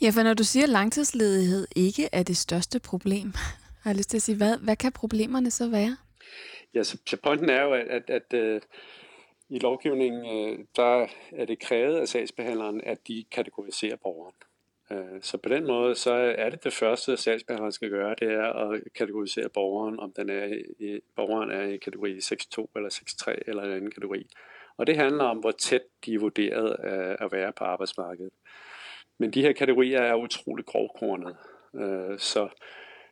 Ja, 0.00 0.10
for 0.10 0.22
når 0.22 0.34
du 0.34 0.44
siger, 0.44 0.64
at 0.64 0.68
langtidsledighed 0.68 1.66
ikke 1.76 2.08
er 2.12 2.22
det 2.22 2.36
største 2.36 2.80
problem, 2.80 3.32
har 3.82 3.90
jeg 3.90 3.96
lyst 3.96 4.10
til 4.10 4.18
at 4.18 4.22
sige, 4.22 4.36
hvad, 4.36 4.58
hvad 4.58 4.76
kan 4.76 4.92
problemerne 4.92 5.50
så 5.50 5.68
være? 5.68 5.96
Ja, 6.74 6.82
så, 6.82 6.98
så 7.06 7.16
pointen 7.16 7.50
er 7.50 7.62
jo, 7.62 7.72
at, 7.72 7.86
at, 7.86 8.10
at 8.10 8.34
øh, 8.34 8.60
i 9.48 9.58
lovgivningen, 9.58 10.26
øh, 10.26 10.64
der 10.76 11.06
er 11.32 11.44
det 11.44 11.58
krævet 11.58 11.96
af 11.96 12.08
sagsbehandleren, 12.08 12.80
at 12.84 13.08
de 13.08 13.24
kategoriserer 13.30 13.96
borgeren. 13.96 14.34
Øh, 14.90 15.22
så 15.22 15.38
på 15.38 15.48
den 15.48 15.66
måde, 15.66 15.94
så 15.94 16.12
er 16.38 16.50
det 16.50 16.64
det 16.64 16.72
første, 16.72 17.16
sagsbehandleren 17.16 17.72
skal 17.72 17.90
gøre, 17.90 18.14
det 18.20 18.32
er 18.32 18.52
at 18.52 18.80
kategorisere 18.94 19.48
borgeren, 19.48 20.00
om 20.00 20.12
den 20.12 20.30
er 20.30 20.44
i, 20.80 21.00
borgeren 21.16 21.50
er 21.50 21.62
i 21.62 21.76
kategori 21.76 22.18
6.2 22.18 22.66
eller 22.76 22.88
6.3 22.90 23.34
eller 23.46 23.62
en 23.62 23.72
anden 23.72 23.90
kategori. 23.90 24.26
Og 24.76 24.86
det 24.86 24.96
handler 24.96 25.24
om, 25.24 25.38
hvor 25.38 25.50
tæt 25.50 25.82
de 26.04 26.14
er 26.14 26.18
vurderet 26.18 26.76
at 27.20 27.32
være 27.32 27.52
på 27.52 27.64
arbejdsmarkedet. 27.64 28.32
Men 29.18 29.30
de 29.30 29.42
her 29.42 29.52
kategorier 29.52 30.00
er 30.00 30.14
utrolig 30.14 30.66
grovkornet, 30.66 31.36
øh, 31.74 32.18
så 32.18 32.48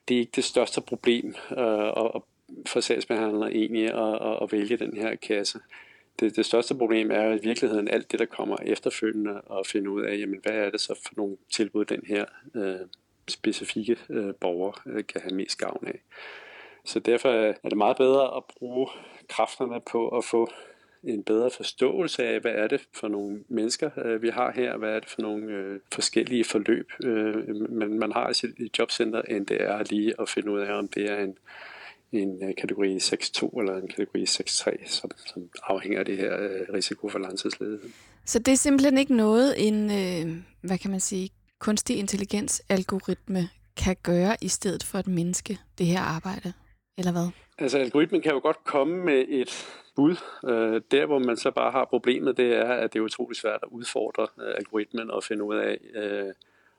det 0.09 0.15
er 0.15 0.19
ikke 0.19 0.37
det 0.37 0.45
største 0.45 0.81
problem 0.81 1.35
for 2.67 2.81
sagsbehandlere 2.81 3.53
egentlig 3.53 3.85
at, 3.85 4.43
at 4.43 4.53
vælge 4.53 4.77
den 4.77 4.97
her 4.97 5.17
kasse 5.17 5.61
det, 6.21 6.37
det 6.37 6.47
største 6.47 6.75
problem 6.75 7.11
er 7.11 7.33
i 7.33 7.39
virkeligheden 7.43 7.89
alt 7.89 8.13
det, 8.13 8.19
der 8.19 8.27
kommer 8.27 8.57
efterfølgende, 8.63 9.41
og 9.41 9.67
finde 9.67 9.91
ud 9.91 10.03
af, 10.03 10.19
jamen, 10.19 10.41
hvad 10.43 10.53
er 10.53 10.71
det 10.71 10.81
så 10.81 11.01
for 11.07 11.15
nogle 11.17 11.37
tilbud, 11.53 11.85
den 11.85 12.03
her 12.07 12.25
øh, 12.55 12.77
specifikke 13.29 13.97
øh, 14.11 14.35
borger 14.35 14.83
øh, 14.87 15.07
kan 15.07 15.21
have 15.21 15.35
mest 15.35 15.59
gavn 15.59 15.87
af. 15.87 16.01
Så 16.85 17.01
derfor 17.01 17.29
er 17.29 17.69
det 17.69 17.79
meget 17.79 17.97
bedre 17.97 18.37
at 18.37 18.43
bruge 18.59 18.89
kræfterne 19.29 19.81
på 19.81 20.09
at 20.09 20.25
få 20.25 20.51
en 21.05 21.23
bedre 21.23 21.51
forståelse 21.51 22.25
af, 22.25 22.41
hvad 22.41 22.53
er 22.53 22.67
det 22.69 22.89
for 22.95 23.09
nogle 23.09 23.45
mennesker, 23.49 23.91
øh, 24.05 24.23
vi 24.23 24.29
har 24.29 24.53
her, 24.53 24.77
hvad 24.77 24.91
er 24.91 25.01
det 25.01 25.09
for 25.09 25.23
nogle 25.23 25.53
øh, 25.53 25.81
forskellige 25.93 26.45
forløb, 26.45 26.93
øh, 27.05 27.49
man, 27.71 27.99
man 27.99 28.13
har 28.13 28.31
i 28.31 28.35
sit 28.35 28.79
jobcenter, 28.79 29.23
end 29.23 29.47
det 29.47 29.63
er 29.63 29.85
lige 29.91 30.15
at 30.21 30.29
finde 30.29 30.51
ud 30.51 30.61
af, 30.61 30.79
om 30.79 30.89
det 30.89 31.11
er 31.11 31.19
en 31.19 31.39
en 32.23 32.49
øh, 32.49 32.55
kategori 32.59 32.97
6.2 32.97 33.61
eller 33.61 33.77
en 33.77 33.89
kategori 33.89 34.25
6.3, 34.25 34.89
som, 34.89 35.11
som 35.27 35.51
afhænger 35.63 35.99
af 35.99 36.05
det 36.05 36.17
her 36.17 36.43
øh, 36.43 36.61
risiko 36.75 37.09
for 37.09 37.19
langtidsledighed. 37.19 37.91
Så 38.25 38.39
det 38.39 38.53
er 38.53 38.57
simpelthen 38.57 38.99
ikke 38.99 39.17
noget, 39.17 39.69
en, 39.69 39.85
øh, 39.85 40.37
hvad 40.61 40.79
kan 40.79 40.91
man 40.91 41.01
sige, 41.01 41.31
kunstig 41.59 41.99
intelligens 41.99 42.63
algoritme 42.69 43.49
kan 43.77 43.97
gøre 44.03 44.37
i 44.41 44.49
stedet 44.49 44.83
for 44.83 44.99
et 44.99 45.07
menneske, 45.07 45.59
det 45.79 45.87
her 45.87 46.01
arbejde, 46.01 46.53
eller 46.99 47.13
hvad? 47.13 47.29
Altså 47.59 47.79
algoritmen 47.79 48.23
kan 48.23 48.33
jo 48.33 48.39
godt 48.39 48.65
komme 48.65 49.05
med 49.05 49.25
et 49.29 49.67
bud. 49.97 50.17
Øh, 50.45 50.81
der 50.91 51.07
hvor 51.07 51.19
man 51.19 51.37
så 51.37 51.51
bare 51.51 51.71
har 51.71 51.85
problemet, 51.85 52.37
det 52.37 52.57
er, 52.57 52.73
at 52.73 52.93
det 52.93 52.99
er 52.99 53.03
utrolig 53.03 53.37
svært 53.37 53.61
at 53.63 53.69
udfordre 53.71 54.27
øh, 54.41 54.55
algoritmen 54.57 55.11
og 55.11 55.25
finde 55.25 55.45
ud 55.45 55.57
af, 55.57 55.79
øh, 55.95 56.33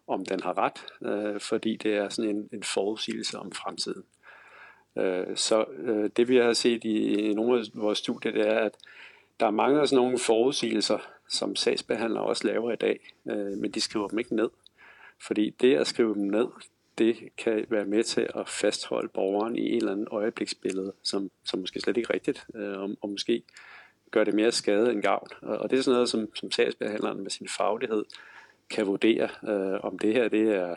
om 0.08 0.26
den 0.26 0.40
har 0.40 0.58
ret, 0.58 0.80
øh, 1.12 1.40
fordi 1.40 1.76
det 1.76 1.96
er 1.96 2.10
sådan 2.10 2.32
en, 2.32 2.50
en 2.54 2.64
forudsigelse 2.64 3.40
om 3.40 3.52
fremtiden. 3.52 4.04
Øh, 5.00 5.36
så 5.36 5.66
øh, 5.78 6.10
det 6.18 6.28
vi 6.30 6.38
har 6.38 6.54
set 6.54 6.84
i, 6.84 7.34
nogle 7.34 7.60
af 7.60 7.66
vores 7.74 7.98
studier, 7.98 8.32
det 8.32 8.48
er, 8.48 8.60
at 8.60 8.78
der 9.40 9.46
er 9.46 9.52
mange 9.52 9.82
af 9.82 9.88
sådan 9.88 10.04
nogle 10.04 10.20
forudsigelser, 10.20 10.98
som 11.30 11.56
sagsbehandlere 11.56 12.24
også 12.24 12.48
laver 12.48 12.72
i 12.72 12.76
dag, 12.76 13.00
øh, 13.26 13.58
men 13.58 13.72
de 13.72 13.82
skriver 13.82 14.08
dem 14.08 14.20
ikke 14.20 14.36
ned. 14.36 14.50
Fordi 15.20 15.50
det 15.50 15.76
at 15.76 15.88
skrive 15.88 16.14
dem 16.14 16.24
ned, 16.24 16.48
det 16.98 17.18
kan 17.38 17.66
være 17.70 17.86
med 17.86 18.04
til 18.04 18.28
at 18.36 18.50
fastholde 18.50 19.08
borgeren 19.08 19.56
i 19.56 19.70
en 19.70 19.78
eller 19.78 19.92
anden 19.92 20.08
øjebliksbillede, 20.12 20.94
som, 21.04 21.32
som 21.46 21.60
måske 21.60 21.80
slet 21.80 21.98
ikke 21.98 22.08
er 22.10 22.14
rigtigt, 22.14 22.46
øh, 22.56 22.80
og, 22.80 22.90
og 23.02 23.10
måske 23.10 23.44
gør 24.12 24.24
det 24.24 24.34
mere 24.34 24.52
skade 24.52 24.92
end 24.92 25.02
gavn. 25.02 25.28
Og, 25.42 25.58
og 25.58 25.70
det 25.70 25.80
er 25.80 25.84
sådan 25.84 25.96
noget, 25.96 26.10
som, 26.10 26.36
som 26.36 26.52
sagsbehandleren 26.52 27.22
med 27.22 27.32
sin 27.32 27.48
faglighed 27.58 28.06
kan 28.70 28.88
vurdere, 28.88 29.30
øh, 29.48 29.80
om 29.84 30.00
det 30.00 30.14
her 30.14 30.28
det 30.28 30.56
er 30.56 30.76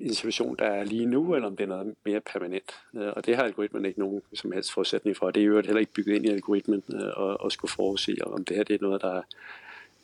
en 0.00 0.14
situation, 0.14 0.56
der 0.58 0.64
er 0.64 0.84
lige 0.84 1.06
nu, 1.06 1.34
eller 1.34 1.48
om 1.48 1.56
det 1.56 1.64
er 1.64 1.68
noget 1.68 1.94
mere 2.04 2.20
permanent. 2.20 2.74
Øh, 2.94 3.12
og 3.16 3.26
det 3.26 3.36
har 3.36 3.42
algoritmen 3.42 3.84
ikke 3.84 4.00
nogen 4.00 4.22
som 4.34 4.52
helst 4.52 4.72
forudsætning 4.72 5.16
for. 5.16 5.30
Det 5.30 5.40
er 5.40 5.46
jo 5.46 5.54
heller 5.54 5.80
ikke 5.80 5.92
bygget 5.92 6.14
ind 6.14 6.26
i 6.26 6.30
algoritmen 6.30 6.82
øh, 6.92 7.30
at, 7.30 7.36
at 7.46 7.52
skulle 7.52 7.70
forudse, 7.70 8.16
om 8.26 8.44
det 8.44 8.56
her 8.56 8.64
det 8.64 8.74
er 8.74 8.82
noget, 8.82 9.02
der 9.02 9.16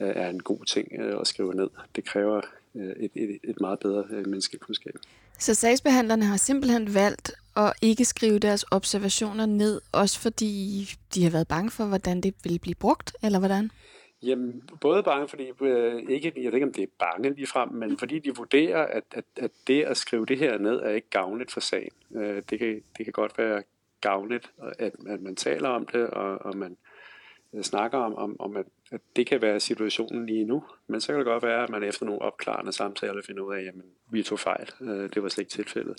øh, 0.01 0.13
er 0.15 0.29
en 0.29 0.43
god 0.43 0.65
ting 0.65 0.99
at 0.99 1.27
skrive 1.27 1.55
ned. 1.55 1.69
Det 1.97 2.05
kræver 2.05 2.41
et, 2.75 3.11
et, 3.15 3.39
et 3.45 3.61
meget 3.61 3.79
bedre 3.79 4.05
menneskekundskab. 4.11 4.95
Så 5.39 5.55
sagsbehandlerne 5.55 6.25
har 6.25 6.37
simpelthen 6.37 6.95
valgt 6.95 7.33
at 7.57 7.73
ikke 7.83 8.05
skrive 8.05 8.39
deres 8.39 8.65
observationer 8.71 9.47
ned, 9.47 9.81
også 9.93 10.21
fordi 10.21 10.89
de 11.15 11.23
har 11.23 11.31
været 11.31 11.49
bange 11.49 11.71
for, 11.71 11.85
hvordan 11.85 12.21
det 12.21 12.35
vil 12.45 12.59
blive 12.59 12.75
brugt, 12.75 13.17
eller 13.23 13.39
hvordan? 13.39 13.71
Jamen, 14.23 14.63
både 14.81 15.03
bange, 15.03 15.29
fordi 15.29 15.53
øh, 15.61 16.03
ikke, 16.09 16.33
jeg 16.37 16.45
ved 16.45 16.55
ikke, 16.55 16.67
om 16.67 16.73
det 16.73 16.83
er 16.83 16.93
bange 16.99 17.35
lige 17.35 17.47
frem, 17.47 17.69
men 17.73 17.99
fordi 17.99 18.19
de 18.19 18.37
vurderer, 18.37 18.87
at, 18.87 19.05
at, 19.11 19.25
at 19.37 19.51
det 19.67 19.83
at 19.83 19.97
skrive 19.97 20.27
det 20.27 20.39
her 20.39 20.59
ned 20.59 20.77
er 20.77 20.91
ikke 20.91 21.11
gavnligt 21.11 21.51
for 21.51 21.61
sagen. 21.61 21.93
Øh, 22.15 22.43
det, 22.51 22.59
kan, 22.59 22.83
det 22.99 23.07
kan 23.07 23.13
godt 23.13 23.39
være 23.39 23.63
gavnligt, 24.01 24.53
at, 24.79 24.93
at 25.07 25.21
man 25.21 25.37
taler 25.37 25.69
om 25.69 25.87
det, 25.87 26.11
og, 26.11 26.39
og 26.39 26.57
man 26.57 26.77
øh, 27.55 27.63
snakker 27.63 27.99
om, 27.99 28.15
om, 28.15 28.41
om 28.41 28.57
at, 28.57 28.67
at 28.93 29.01
det 29.17 29.27
kan 29.27 29.43
være 29.43 29.61
situationen 29.61 30.27
lige 30.27 30.45
nu, 30.45 30.65
men 30.87 31.01
så 31.01 31.07
kan 31.07 31.19
det 31.19 31.27
godt 31.27 31.43
være, 31.43 31.63
at 31.63 31.71
man 31.71 31.83
efter 31.83 32.07
nogle 32.07 32.23
opklarende 32.23 32.73
samtaler 32.73 33.23
finder 33.27 33.43
ud 33.43 33.55
af, 33.55 33.63
at 33.63 33.75
vi 34.11 34.23
tog 34.23 34.39
fejl, 34.39 34.71
øh, 34.81 35.11
det 35.15 35.23
var 35.23 35.29
slet 35.29 35.43
ikke 35.43 35.51
tilfældet, 35.51 35.97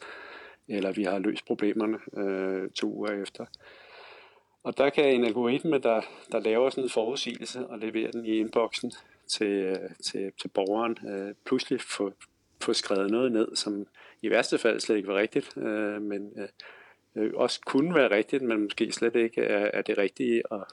eller 0.67 0.91
vi 0.91 1.03
har 1.03 1.19
løst 1.19 1.45
problemerne 1.45 1.99
øh, 2.17 2.69
to 2.69 2.93
uger 2.93 3.21
efter. 3.21 3.45
Og 4.63 4.78
der 4.78 4.89
kan 4.89 5.06
en 5.06 5.26
algoritme, 5.26 5.78
der, 5.78 6.02
der 6.32 6.39
laver 6.39 6.69
sådan 6.69 6.84
en 6.84 6.89
forudsigelse 6.89 7.67
og 7.67 7.80
leverer 7.80 8.12
den 8.12 8.26
i 8.26 8.38
inboxen 8.38 8.91
til, 9.28 9.47
øh, 9.47 9.89
til, 10.04 10.32
til 10.41 10.47
borgeren, 10.47 10.97
øh, 11.10 11.36
pludselig 11.45 11.82
få, 11.82 12.12
få 12.62 12.74
skrevet 12.74 13.12
noget 13.12 13.32
ned, 13.32 13.56
som 13.56 13.88
i 14.21 14.30
værste 14.30 14.58
fald 14.58 14.80
slet 14.80 14.95
ikke 14.95 15.08
var 15.08 15.15
rigtigt, 15.15 15.58
øh, 15.58 16.02
men 16.02 16.34
øh, 16.38 16.47
øh 17.15 17.32
også 17.36 17.62
kunne 17.65 17.95
være 17.95 18.12
rigtigt, 18.12 18.43
men 18.43 18.62
måske 18.62 18.91
slet 18.91 19.15
ikke 19.15 19.41
er, 19.41 19.69
er 19.74 19.82
det 19.82 19.97
rigtige 19.97 20.43
at, 20.52 20.63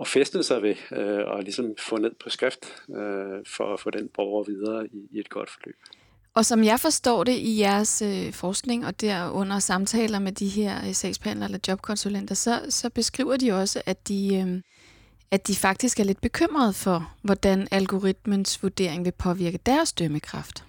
at 0.00 0.06
feste 0.06 0.42
sig 0.42 0.62
ved 0.62 0.76
øh, 0.92 1.26
og 1.26 1.42
ligesom 1.42 1.76
få 1.78 1.96
ned 1.96 2.14
på 2.14 2.30
skrift 2.30 2.82
øh, 2.88 3.44
for 3.46 3.72
at 3.72 3.80
få 3.80 3.90
den 3.90 4.08
borger 4.08 4.44
videre 4.44 4.86
i, 4.86 5.08
i 5.10 5.18
et 5.18 5.28
godt 5.28 5.50
forløb. 5.50 5.76
Og 6.38 6.44
som 6.44 6.64
jeg 6.64 6.80
forstår 6.80 7.24
det 7.24 7.32
i 7.32 7.60
jeres 7.60 8.02
øh, 8.02 8.32
forskning 8.32 8.86
og 8.86 9.00
derunder 9.00 9.58
samtaler 9.58 10.18
med 10.18 10.32
de 10.32 10.48
her 10.48 10.72
øh, 10.86 10.94
sagsbehandlere 10.94 11.48
eller 11.48 11.58
jobkonsulenter, 11.68 12.34
så, 12.34 12.60
så 12.68 12.90
beskriver 12.90 13.36
de 13.36 13.52
også, 13.52 13.82
at 13.86 14.08
de, 14.08 14.36
øh, 14.36 14.62
at 15.30 15.46
de 15.46 15.54
faktisk 15.56 16.00
er 16.00 16.04
lidt 16.04 16.20
bekymrede 16.20 16.72
for, 16.72 17.14
hvordan 17.22 17.68
algoritmens 17.70 18.62
vurdering 18.62 19.04
vil 19.04 19.12
påvirke 19.18 19.58
deres 19.66 19.92
dømmekraft. 19.92 20.64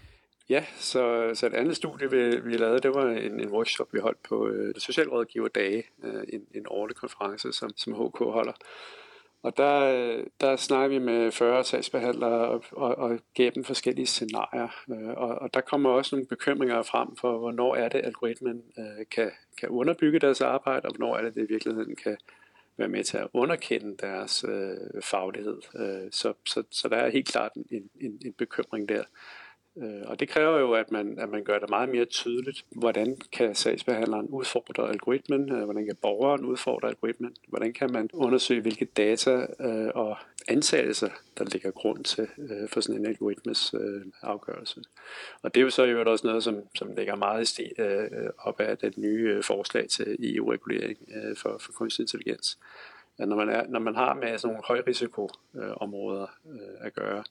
Ja, 0.49 0.63
så, 0.79 1.31
så 1.33 1.45
et 1.45 1.53
andet 1.53 1.75
studie, 1.75 2.11
vi, 2.11 2.39
vi 2.39 2.57
lavede, 2.57 2.79
det 2.79 2.93
var 2.93 3.05
en, 3.09 3.39
en 3.39 3.49
workshop, 3.49 3.87
vi 3.93 3.99
holdt 3.99 4.23
på 4.29 4.47
øh, 4.47 4.73
Socialrådgiverdage, 4.77 5.83
øh, 6.03 6.23
en, 6.33 6.41
en 6.55 6.65
årlig 6.67 6.95
konference, 6.95 7.51
som, 7.51 7.69
som 7.77 7.93
HK 7.93 8.17
holder. 8.19 8.53
Og 9.43 9.57
der, 9.57 10.23
der 10.41 10.55
snakker 10.55 10.99
vi 10.99 11.05
med 11.05 11.31
40 11.31 11.63
sagsbehandlere 11.63 12.47
og, 12.47 12.63
og, 12.71 12.97
og 12.97 13.19
gav 13.33 13.51
dem 13.55 13.63
forskellige 13.63 14.05
scenarier. 14.05 14.67
Øh, 14.89 15.09
og, 15.09 15.29
og 15.41 15.53
der 15.53 15.61
kommer 15.61 15.89
også 15.89 16.15
nogle 16.15 16.27
bekymringer 16.27 16.81
frem 16.81 17.15
for, 17.15 17.37
hvornår 17.37 17.75
er 17.75 17.89
det, 17.89 18.01
algoritmen 18.03 18.63
øh, 18.77 19.05
kan, 19.11 19.31
kan 19.59 19.69
underbygge 19.69 20.19
deres 20.19 20.41
arbejde, 20.41 20.85
og 20.85 20.95
hvornår 20.95 21.17
er 21.17 21.21
det, 21.21 21.35
det 21.35 21.43
i 21.43 21.53
virkeligheden 21.53 21.95
kan 21.95 22.17
være 22.77 22.87
med 22.87 23.03
til 23.03 23.17
at 23.17 23.27
underkende 23.33 23.97
deres 23.97 24.45
øh, 24.47 25.01
faglighed. 25.03 25.57
Øh, 25.75 26.11
så, 26.11 26.33
så, 26.45 26.63
så 26.71 26.89
der 26.89 26.97
er 26.97 27.09
helt 27.09 27.27
klart 27.27 27.51
en, 27.55 27.89
en, 28.01 28.21
en 28.25 28.33
bekymring 28.33 28.89
der. 28.89 29.03
Øh, 29.81 30.01
og 30.05 30.19
det 30.19 30.29
kræver 30.29 30.59
jo, 30.59 30.73
at 30.73 30.91
man, 30.91 31.19
at 31.19 31.29
man 31.29 31.43
gør 31.43 31.59
det 31.59 31.69
meget 31.69 31.89
mere 31.89 32.05
tydeligt, 32.05 32.65
hvordan 32.69 33.17
kan 33.31 33.55
sagsbehandleren 33.55 34.27
udfordre 34.27 34.89
algoritmen, 34.89 35.51
øh, 35.51 35.63
hvordan 35.63 35.85
kan 35.85 35.95
borgeren 35.95 36.45
udfordre 36.45 36.87
algoritmen, 36.87 37.35
hvordan 37.47 37.73
kan 37.73 37.91
man 37.91 38.09
undersøge, 38.13 38.61
hvilke 38.61 38.85
data 38.85 39.47
øh, 39.59 39.91
og 39.95 40.17
antagelser, 40.47 41.09
der 41.37 41.43
ligger 41.43 41.71
grund 41.71 42.03
til 42.03 42.27
øh, 42.37 42.69
for 42.69 42.81
sådan 42.81 43.01
en 43.01 43.07
algoritmes 43.07 43.75
afgørelse. 44.21 44.81
Og 45.41 45.53
det 45.53 45.59
er 45.59 45.63
jo 45.63 45.69
så 45.69 45.83
jo 45.83 46.11
også 46.11 46.27
noget, 46.27 46.43
som, 46.43 46.55
som 46.75 46.95
ligger 46.97 47.15
meget 47.15 47.41
i 47.41 47.45
sti, 47.45 47.63
op 48.37 48.59
af 48.59 48.77
det 48.77 48.97
nye 48.97 49.43
forslag 49.43 49.89
til 49.89 50.17
EU-regulering 50.19 50.97
for, 51.37 51.57
for 51.61 51.71
kunstig 51.71 52.03
intelligens. 52.03 52.57
At 53.17 53.27
når 53.27 53.35
man, 53.35 53.49
er, 53.49 53.67
når 53.67 53.79
man 53.79 53.95
har 53.95 54.13
med 54.13 54.37
sådan 54.37 54.53
nogle 54.53 54.63
højrisikoområder 54.67 56.27
at 56.81 56.93
gøre, 56.93 57.23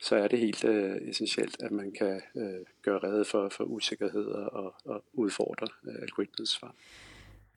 så 0.00 0.16
er 0.16 0.28
det 0.28 0.38
helt 0.38 0.64
øh, 0.64 0.96
essentielt, 1.08 1.56
at 1.60 1.70
man 1.70 1.92
kan 1.98 2.20
øh, 2.36 2.66
gøre 2.82 2.98
redde 2.98 3.24
for, 3.24 3.48
for 3.48 3.64
usikkerheder 3.64 4.46
og, 4.46 4.74
og 4.84 5.04
udfordre 5.12 5.66
øh, 5.86 5.94
algoritmens 6.02 6.50
svar. 6.50 6.74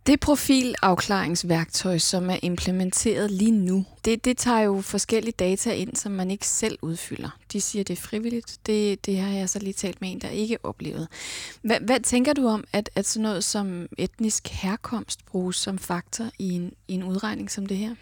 Det 0.05 0.19
profilafklaringsværktøj, 0.19 1.97
som 1.97 2.29
er 2.29 2.37
implementeret 2.41 3.31
lige 3.31 3.51
nu, 3.51 3.85
det, 4.05 4.25
det 4.25 4.37
tager 4.37 4.59
jo 4.59 4.81
forskellige 4.81 5.33
data 5.39 5.73
ind, 5.73 5.95
som 5.95 6.11
man 6.11 6.31
ikke 6.31 6.47
selv 6.47 6.77
udfylder. 6.81 7.29
De 7.53 7.61
siger, 7.61 7.83
det 7.83 7.97
er 7.97 8.01
frivilligt. 8.01 8.59
Det, 8.65 9.05
det 9.05 9.17
har 9.17 9.37
jeg 9.37 9.49
så 9.49 9.59
lige 9.59 9.73
talt 9.73 10.01
med 10.01 10.11
en, 10.11 10.19
der 10.19 10.29
ikke 10.29 10.57
oplevet. 10.63 11.07
Hvad, 11.61 11.79
hvad 11.79 11.99
tænker 11.99 12.33
du 12.33 12.47
om, 12.47 12.63
at, 12.73 12.89
at 12.95 13.05
sådan 13.05 13.23
noget 13.23 13.43
som 13.43 13.87
etnisk 13.97 14.47
herkomst 14.47 15.25
bruges 15.25 15.55
som 15.55 15.77
faktor 15.77 16.25
i 16.39 16.51
en, 16.51 16.73
i 16.87 16.93
en 16.93 17.03
udregning 17.03 17.51
som 17.51 17.65
det 17.65 17.77
her? 17.77 17.95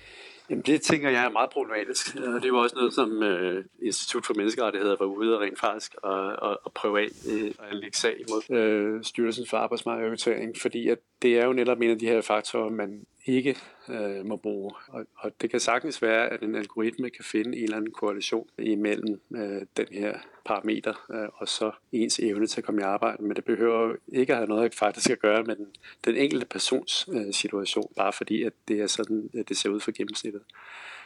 Jamen 0.49 0.63
det 0.63 0.81
tænker 0.81 1.09
jeg 1.09 1.25
er 1.25 1.29
meget 1.29 1.49
problematisk. 1.49 2.17
Øh, 2.17 2.33
og 2.33 2.41
det 2.41 2.53
var 2.53 2.59
også 2.59 2.75
noget, 2.75 2.93
som 2.93 3.23
øh, 3.23 3.65
Institut 3.81 4.25
for 4.25 4.33
Menneskerettigheder 4.33 4.95
var 4.99 5.05
ude 5.05 5.35
og 5.35 5.41
rent 5.41 5.59
faktisk 5.59 5.95
og, 6.03 6.19
og, 6.19 6.59
og 6.63 6.73
prøve 6.73 6.99
af 7.01 7.07
øh, 7.31 7.51
at 7.59 7.75
lægge 7.75 7.97
sag 7.97 8.15
imod 8.27 8.57
øh, 8.57 9.03
Styrelsen 9.03 9.45
for 9.49 9.57
Arbejdsmarkedsregulering, 9.57 10.55
fordi 10.61 10.89
at 10.89 10.99
det 11.21 11.39
er 11.39 11.45
jo 11.45 11.53
netop 11.53 11.81
en 11.81 11.89
af 11.89 11.99
de 11.99 12.05
her 12.05 12.21
faktorer, 12.21 12.69
man 12.69 13.05
ikke 13.25 13.55
øh, 13.89 14.25
må 14.25 14.35
bruge. 14.35 14.71
Og, 14.87 15.05
og 15.17 15.31
det 15.41 15.49
kan 15.49 15.59
sagtens 15.59 16.01
være, 16.01 16.29
at 16.29 16.41
en 16.41 16.55
algoritme 16.55 17.09
kan 17.09 17.25
finde 17.25 17.57
en 17.57 17.63
eller 17.63 17.77
anden 17.77 17.91
korrelation 17.91 18.47
imellem 18.59 19.21
øh, 19.35 19.61
den 19.77 19.87
her 19.91 20.19
parameter 20.45 20.93
øh, 21.13 21.29
og 21.33 21.47
så 21.47 21.71
ens 21.91 22.19
evne 22.19 22.47
til 22.47 22.61
at 22.61 22.65
komme 22.65 22.81
i 22.81 22.83
arbejde. 22.83 23.23
Men 23.23 23.35
det 23.35 23.45
behøver 23.45 23.95
ikke 24.07 24.33
at 24.33 24.37
have 24.37 24.49
noget 24.49 24.75
faktisk 24.75 25.09
at 25.09 25.19
gøre 25.19 25.43
med 25.43 25.55
den, 25.55 25.67
den 26.05 26.15
enkelte 26.15 26.45
persons 26.45 27.09
øh, 27.13 27.33
situation, 27.33 27.91
bare 27.95 28.13
fordi 28.13 28.43
at 28.43 28.53
det 28.67 28.81
er 28.81 28.87
sådan, 28.87 29.29
at 29.33 29.49
det 29.49 29.57
ser 29.57 29.69
ud 29.69 29.79
for 29.79 29.91
gennemsnittet. 29.91 30.41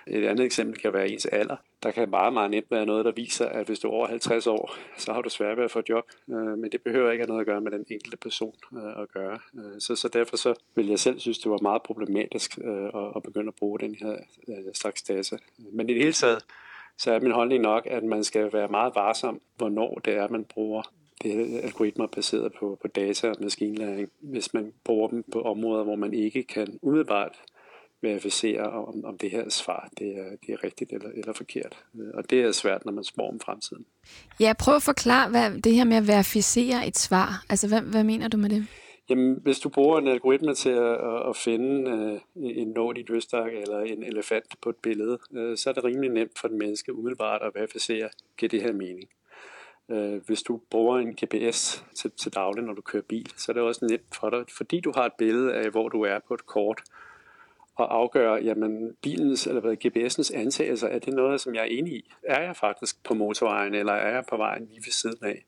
Et 0.07 0.25
andet 0.25 0.45
eksempel 0.45 0.79
kan 0.79 0.93
være 0.93 1.09
ens 1.09 1.25
alder. 1.25 1.55
Der 1.83 1.91
kan 1.91 2.09
meget, 2.09 2.33
meget 2.33 2.51
nemt 2.51 2.71
være 2.71 2.85
noget, 2.85 3.05
der 3.05 3.11
viser, 3.11 3.45
at 3.45 3.65
hvis 3.65 3.79
du 3.79 3.87
er 3.87 3.91
over 3.91 4.07
50 4.07 4.47
år, 4.47 4.75
så 4.97 5.13
har 5.13 5.21
du 5.21 5.29
svært 5.29 5.57
ved 5.57 5.63
at 5.63 5.71
få 5.71 5.79
et 5.79 5.89
job. 5.89 6.05
Øh, 6.29 6.57
men 6.57 6.71
det 6.71 6.81
behøver 6.81 7.11
ikke 7.11 7.21
have 7.21 7.27
noget 7.27 7.41
at 7.41 7.47
gøre 7.47 7.61
med 7.61 7.71
den 7.71 7.85
enkelte 7.89 8.17
person 8.17 8.55
øh, 8.73 9.01
at 9.01 9.11
gøre. 9.13 9.39
Øh, 9.55 9.79
så, 9.79 9.95
så 9.95 10.07
derfor 10.07 10.37
så 10.37 10.53
vil 10.75 10.87
jeg 10.87 10.99
selv 10.99 11.19
synes, 11.19 11.39
det 11.39 11.51
var 11.51 11.59
meget 11.61 11.83
problematisk 11.83 12.57
at 13.15 13.23
begynde 13.23 13.47
at 13.47 13.55
bruge 13.55 13.79
den 13.79 13.95
her 13.95 14.17
slags 14.73 15.03
data. 15.03 15.37
Men 15.71 15.89
i 15.89 15.93
det 15.93 16.01
hele 16.01 16.13
taget, 16.13 16.45
så 16.97 17.11
er 17.11 17.19
min 17.19 17.31
holdning 17.31 17.61
nok, 17.61 17.87
at 17.91 18.03
man 18.03 18.23
skal 18.23 18.53
være 18.53 18.67
meget 18.67 18.95
varsom, 18.95 19.41
hvornår 19.57 20.01
det 20.05 20.13
er, 20.13 20.27
man 20.27 20.45
bruger 20.45 20.83
det 21.23 21.55
er 21.55 21.61
algoritmer 21.61 22.07
baseret 22.07 22.53
på, 22.59 22.77
på 22.81 22.87
data 22.87 23.29
og 23.29 23.35
maskinlæring. 23.41 24.09
Hvis 24.19 24.53
man 24.53 24.73
bruger 24.83 25.07
dem 25.07 25.23
på 25.31 25.41
områder, 25.41 25.83
hvor 25.83 25.95
man 25.95 26.13
ikke 26.13 26.43
kan 26.43 26.79
umiddelbart 26.81 27.41
verificere, 28.03 28.69
om, 28.69 29.05
om 29.05 29.17
det 29.17 29.31
her 29.31 29.49
svar 29.49 29.89
det 29.99 30.07
er, 30.07 30.29
det 30.45 30.53
er 30.53 30.63
rigtigt 30.63 30.93
eller, 30.93 31.09
eller 31.09 31.33
forkert. 31.33 31.77
Og 32.13 32.29
det 32.29 32.41
er 32.41 32.51
svært, 32.51 32.85
når 32.85 32.91
man 32.91 33.03
spår 33.03 33.29
om 33.29 33.39
fremtiden. 33.39 33.85
Ja, 34.39 34.53
prøv 34.59 34.75
at 34.75 34.83
forklare 34.83 35.29
hvad, 35.29 35.61
det 35.61 35.73
her 35.73 35.83
med 35.83 35.97
at 35.97 36.07
verificere 36.07 36.87
et 36.87 36.97
svar. 36.97 37.45
Altså, 37.49 37.67
hvad, 37.67 37.81
hvad 37.81 38.03
mener 38.03 38.27
du 38.27 38.37
med 38.37 38.49
det? 38.49 38.67
Jamen, 39.09 39.39
hvis 39.43 39.59
du 39.59 39.69
bruger 39.69 39.99
en 39.99 40.07
algoritme 40.07 40.53
til 40.53 40.69
at, 40.69 41.29
at 41.29 41.35
finde 41.35 41.91
uh, 42.35 42.43
en 42.43 42.67
nål 42.67 42.97
i 42.97 43.01
et 43.01 43.09
eller 43.09 43.79
en 43.79 44.03
elefant 44.03 44.55
på 44.61 44.69
et 44.69 44.75
billede, 44.75 45.19
uh, 45.29 45.55
så 45.55 45.69
er 45.69 45.73
det 45.73 45.83
rimelig 45.83 46.09
nemt 46.09 46.39
for 46.39 46.47
den 46.47 46.57
menneske 46.57 46.93
umiddelbart 46.93 47.41
at 47.41 47.51
verificere, 47.55 48.09
giver 48.37 48.49
det 48.49 48.61
her 48.61 48.73
mening. 48.73 49.09
Uh, 49.87 50.25
hvis 50.25 50.43
du 50.43 50.61
bruger 50.71 50.97
en 50.99 51.13
GPS 51.13 51.85
til, 51.95 52.11
til 52.11 52.33
daglig, 52.33 52.63
når 52.63 52.73
du 52.73 52.81
kører 52.81 53.03
bil, 53.03 53.31
så 53.37 53.51
er 53.51 53.53
det 53.53 53.63
også 53.63 53.85
nemt 53.85 54.15
for 54.19 54.29
dig, 54.29 54.43
fordi 54.57 54.79
du 54.79 54.91
har 54.95 55.05
et 55.05 55.13
billede 55.17 55.53
af, 55.53 55.69
hvor 55.69 55.89
du 55.89 56.01
er 56.01 56.19
på 56.27 56.33
et 56.33 56.45
kort, 56.45 56.81
og 57.75 57.95
afgøre, 57.95 58.43
jamen 58.43 58.97
bilens 59.01 59.47
eller 59.47 59.62
hvad, 59.62 59.77
GPS'ens 59.86 60.38
antagelser, 60.38 60.88
er 60.88 60.99
det 60.99 61.13
noget, 61.13 61.41
som 61.41 61.55
jeg 61.55 61.62
er 61.62 61.65
enig 61.65 61.93
i? 61.93 62.12
Er 62.23 62.41
jeg 62.41 62.55
faktisk 62.55 63.03
på 63.03 63.13
motorvejen, 63.13 63.73
eller 63.73 63.93
er 63.93 64.13
jeg 64.15 64.23
på 64.29 64.38
vejen 64.38 64.65
lige 64.65 64.81
ved 64.86 64.91
siden 64.91 65.25
af? 65.25 65.45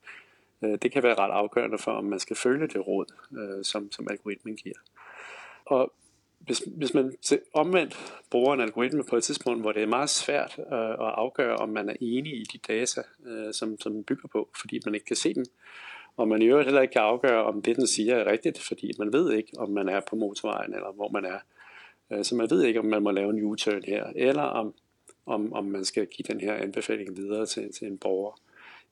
Øh, 0.63 0.77
det 0.81 0.91
kan 0.91 1.03
være 1.03 1.15
ret 1.15 1.31
afgørende 1.31 1.77
for, 1.77 1.91
om 1.91 2.03
man 2.03 2.19
skal 2.19 2.35
følge 2.35 2.67
det 2.67 2.88
råd, 2.88 3.05
øh, 3.38 3.63
som, 3.63 3.91
som 3.91 4.07
algoritmen 4.09 4.55
giver. 4.55 4.75
Og 5.65 5.93
hvis, 6.39 6.63
hvis 6.67 6.93
man 6.93 7.15
til 7.21 7.39
omvendt 7.53 8.13
bruger 8.31 8.53
en 8.53 8.61
algoritme 8.61 9.03
på 9.03 9.15
et 9.15 9.23
tidspunkt, 9.23 9.61
hvor 9.61 9.71
det 9.71 9.83
er 9.83 9.88
meget 9.88 10.09
svært 10.09 10.59
øh, 10.59 10.89
at 10.89 10.97
afgøre, 10.99 11.55
om 11.55 11.69
man 11.69 11.89
er 11.89 11.95
enig 12.01 12.33
i 12.33 12.43
de 12.53 12.57
data, 12.57 13.01
øh, 13.25 13.53
som, 13.53 13.79
som 13.79 13.93
den 13.93 14.03
bygger 14.03 14.27
på, 14.27 14.49
fordi 14.61 14.79
man 14.85 14.93
ikke 14.95 15.05
kan 15.05 15.15
se 15.15 15.33
dem, 15.33 15.45
og 16.17 16.27
man 16.27 16.41
i 16.41 16.45
øvrigt 16.45 16.67
heller 16.67 16.81
ikke 16.81 16.91
kan 16.91 17.01
afgøre, 17.01 17.43
om 17.43 17.61
det, 17.61 17.75
den 17.75 17.88
siger, 17.88 18.15
er 18.15 18.31
rigtigt, 18.31 18.61
fordi 18.61 18.91
man 18.99 19.13
ved 19.13 19.33
ikke, 19.33 19.51
om 19.57 19.69
man 19.69 19.89
er 19.89 19.99
på 20.09 20.15
motorvejen, 20.15 20.73
eller 20.73 20.91
hvor 20.91 21.09
man 21.09 21.25
er. 21.25 21.39
Øh, 22.11 22.23
så 22.23 22.35
man 22.35 22.49
ved 22.49 22.63
ikke, 22.63 22.79
om 22.79 22.85
man 22.85 23.03
må 23.03 23.11
lave 23.11 23.29
en 23.29 23.43
U-turn 23.43 23.83
her, 23.83 24.05
eller 24.15 24.43
om, 24.43 24.73
om, 25.25 25.53
om 25.53 25.65
man 25.65 25.85
skal 25.85 26.07
give 26.07 26.25
den 26.27 26.39
her 26.39 26.53
anbefaling 26.53 27.17
videre 27.17 27.45
til, 27.45 27.71
til 27.73 27.87
en 27.87 27.97
borger. 27.97 28.39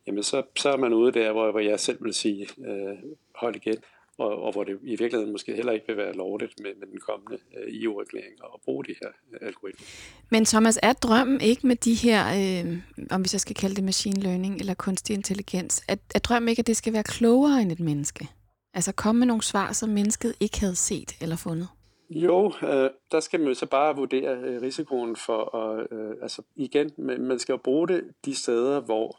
Jamen, 0.08 0.24
så, 0.24 0.44
så 0.56 0.70
er 0.70 0.78
man 0.78 0.94
ude 0.94 1.12
der, 1.12 1.32
hvor, 1.32 1.52
hvor 1.52 1.60
jeg 1.60 1.80
selv 1.80 2.04
vil 2.04 2.14
sige, 2.14 2.48
øh, 2.68 2.98
hold 3.36 3.56
igen 3.56 3.78
og, 4.18 4.44
og 4.44 4.52
hvor 4.52 4.64
det 4.64 4.80
i 4.84 4.90
virkeligheden 4.90 5.32
måske 5.32 5.56
heller 5.56 5.72
ikke 5.72 5.88
vil 5.88 5.98
være 5.98 6.14
lovligt 6.14 6.60
med, 6.60 6.72
med 6.80 6.88
den 6.88 7.00
kommende 7.00 7.38
øh, 7.58 7.84
EU-regulering 7.84 8.34
at 8.44 8.62
bruge 8.66 8.86
de 8.86 8.96
her 9.02 9.10
øh, 9.34 9.48
algoritmer. 9.48 9.86
Men 10.30 10.46
Thomas, 10.46 10.80
er 10.84 10.94
drømmen 10.94 11.42
ikke 11.42 11.68
med 11.68 11.76
de 11.76 11.94
her, 11.94 12.22
øh, 12.66 12.78
om 13.12 13.24
vi 13.24 13.28
så 13.28 13.40
skal 13.40 13.56
kalde 13.56 13.76
det 13.76 13.84
machine 13.84 14.22
learning 14.22 14.60
eller 14.60 14.74
kunstig 14.74 15.14
intelligens, 15.14 15.84
at, 15.88 16.00
at 16.16 16.26
drømmen 16.26 16.50
ikke, 16.50 16.60
at 16.60 16.68
det 16.68 16.78
skal 16.78 16.94
være 16.94 17.04
klogere 17.04 17.62
end 17.62 17.72
et 17.72 17.80
menneske? 17.80 18.28
Altså 18.74 18.92
komme 18.92 19.20
med 19.20 19.28
nogle 19.28 19.44
svar, 19.44 19.72
som 19.72 19.90
mennesket 19.90 20.36
ikke 20.40 20.60
havde 20.60 20.76
set 20.76 21.16
eller 21.22 21.36
fundet? 21.36 21.68
Jo, 22.10 22.54
øh, 22.64 22.90
der 23.12 23.20
skal 23.20 23.40
man 23.40 23.50
jo 23.50 23.54
så 23.54 23.66
bare 23.66 23.96
vurdere 23.96 24.38
øh, 24.38 24.62
risikoen 24.62 25.16
for, 25.16 25.56
at, 25.56 25.88
øh, 25.92 26.16
altså 26.22 26.42
igen, 26.56 26.92
man 26.98 27.40
skal 27.40 27.54
jo 27.54 27.58
bruge 27.58 27.88
det 27.88 28.04
de 28.26 28.36
steder, 28.36 28.80
hvor 28.80 29.18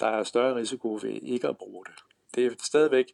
der 0.00 0.06
er 0.06 0.22
større 0.22 0.54
risiko 0.54 0.98
ved 1.02 1.18
ikke 1.22 1.48
at 1.48 1.58
bruge 1.58 1.84
det. 1.84 1.94
Det 2.34 2.46
er 2.46 2.50
stadigvæk 2.62 3.06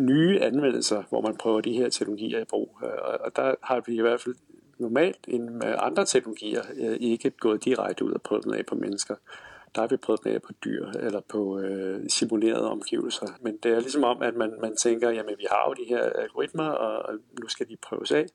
nye 0.00 0.40
anvendelser, 0.40 1.02
hvor 1.08 1.20
man 1.20 1.36
prøver 1.36 1.60
de 1.60 1.72
her 1.72 1.88
teknologier 1.88 2.40
i 2.40 2.44
brug. 2.44 2.78
Øh, 2.84 2.90
og 3.20 3.36
der 3.36 3.54
har 3.62 3.82
vi 3.86 3.94
i 3.94 4.00
hvert 4.00 4.20
fald 4.20 4.34
normalt 4.78 5.24
end 5.28 5.48
med 5.50 5.74
andre 5.78 6.04
teknologier 6.04 6.62
øh, 6.76 6.96
ikke 7.00 7.30
gået 7.30 7.64
direkte 7.64 8.04
ud 8.04 8.12
og 8.12 8.22
prøvet 8.22 8.44
den 8.44 8.54
af 8.54 8.66
på 8.66 8.74
mennesker. 8.74 9.14
Der 9.74 9.80
har 9.80 9.88
vi 9.88 9.96
prøvet 9.96 10.24
den 10.24 10.40
på 10.40 10.52
dyr 10.64 10.86
eller 10.86 11.20
på 11.20 11.58
øh, 11.58 12.00
simulerede 12.08 12.70
omgivelser. 12.70 13.26
Men 13.40 13.56
det 13.62 13.72
er 13.72 13.80
ligesom 13.80 14.04
om, 14.04 14.22
at 14.22 14.34
man, 14.34 14.54
man 14.60 14.76
tænker, 14.76 15.10
jamen 15.10 15.34
vi 15.38 15.46
har 15.50 15.64
jo 15.68 15.84
de 15.84 15.88
her 15.88 16.02
algoritmer, 16.02 16.68
og 16.68 17.14
nu 17.40 17.48
skal 17.48 17.68
de 17.68 17.76
prøves 17.76 18.12
af. 18.12 18.26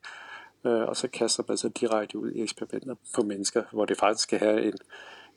Øh, 0.66 0.82
og 0.82 0.98
så 0.98 1.08
kaster 1.08 1.44
man 1.48 1.58
sig 1.58 1.80
direkte 1.80 2.18
ud 2.18 2.32
i 2.32 2.42
eksperimenter 2.42 2.96
på 3.16 3.22
mennesker, 3.22 3.64
hvor 3.72 3.86
det 3.86 3.98
faktisk 3.98 4.24
skal 4.24 4.40
have 4.40 4.64
en, 4.66 4.74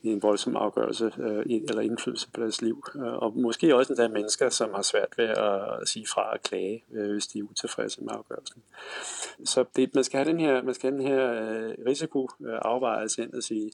en 0.03 0.23
voldsom 0.23 0.57
afgørelse 0.57 1.13
øh, 1.19 1.45
eller 1.49 1.81
indflydelse 1.81 2.31
på 2.31 2.41
deres 2.41 2.63
liv. 2.63 2.85
Øh, 2.97 3.03
og 3.03 3.37
måske 3.37 3.77
også 3.77 3.93
endda 3.93 4.09
mennesker, 4.09 4.49
som 4.49 4.75
har 4.75 4.83
svært 4.83 5.19
ved 5.19 5.29
at 5.29 5.89
sige 5.89 6.07
fra 6.07 6.33
og 6.33 6.43
klage, 6.43 6.85
øh, 6.93 7.11
hvis 7.11 7.27
de 7.27 7.39
er 7.39 7.43
utilfredse 7.43 8.01
med 8.01 8.13
afgørelsen. 8.13 8.63
Så 9.45 9.65
det, 9.77 9.95
man 9.95 10.05
skal 10.05 10.19
have 10.19 10.31
den 10.33 10.41
her, 10.41 10.63
man 10.63 10.75
skal 10.75 10.91
have 10.91 11.03
den 11.03 11.07
her 11.07 11.33
øh, 11.33 11.75
risikoafvejelse 11.87 13.23
ind 13.23 13.33
og 13.35 13.43
sige, 13.43 13.71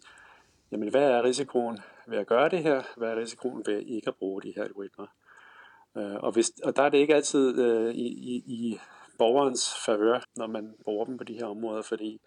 jamen 0.73 0.89
hvad 0.89 1.11
er 1.11 1.25
risikoen 1.25 1.79
ved 2.07 2.19
at 2.19 2.27
gøre 2.27 2.49
det 2.49 2.63
her? 2.63 2.83
Hvad 2.97 3.09
er 3.09 3.17
risikoen 3.17 3.63
ved 3.67 3.79
ikke 3.79 4.09
at 4.09 4.17
bruge 4.17 4.43
de 4.43 4.53
her 4.57 4.65
algoritmer? 4.65 5.07
Øh, 5.97 6.15
og, 6.15 6.33
hvis, 6.33 6.53
og 6.65 6.77
der 6.77 6.83
er 6.83 6.89
det 6.89 6.99
ikke 6.99 7.15
altid 7.15 7.59
øh, 7.59 7.95
i, 7.95 8.07
i, 8.07 8.43
i 8.47 8.79
borgerens 9.19 9.75
favør, 9.87 10.21
når 10.37 10.47
man 10.47 10.75
bruger 10.85 11.05
dem 11.05 11.19
på 11.19 11.25
de 11.25 11.35
her 11.35 11.47
områder, 11.47 11.83
fordi 11.83 12.21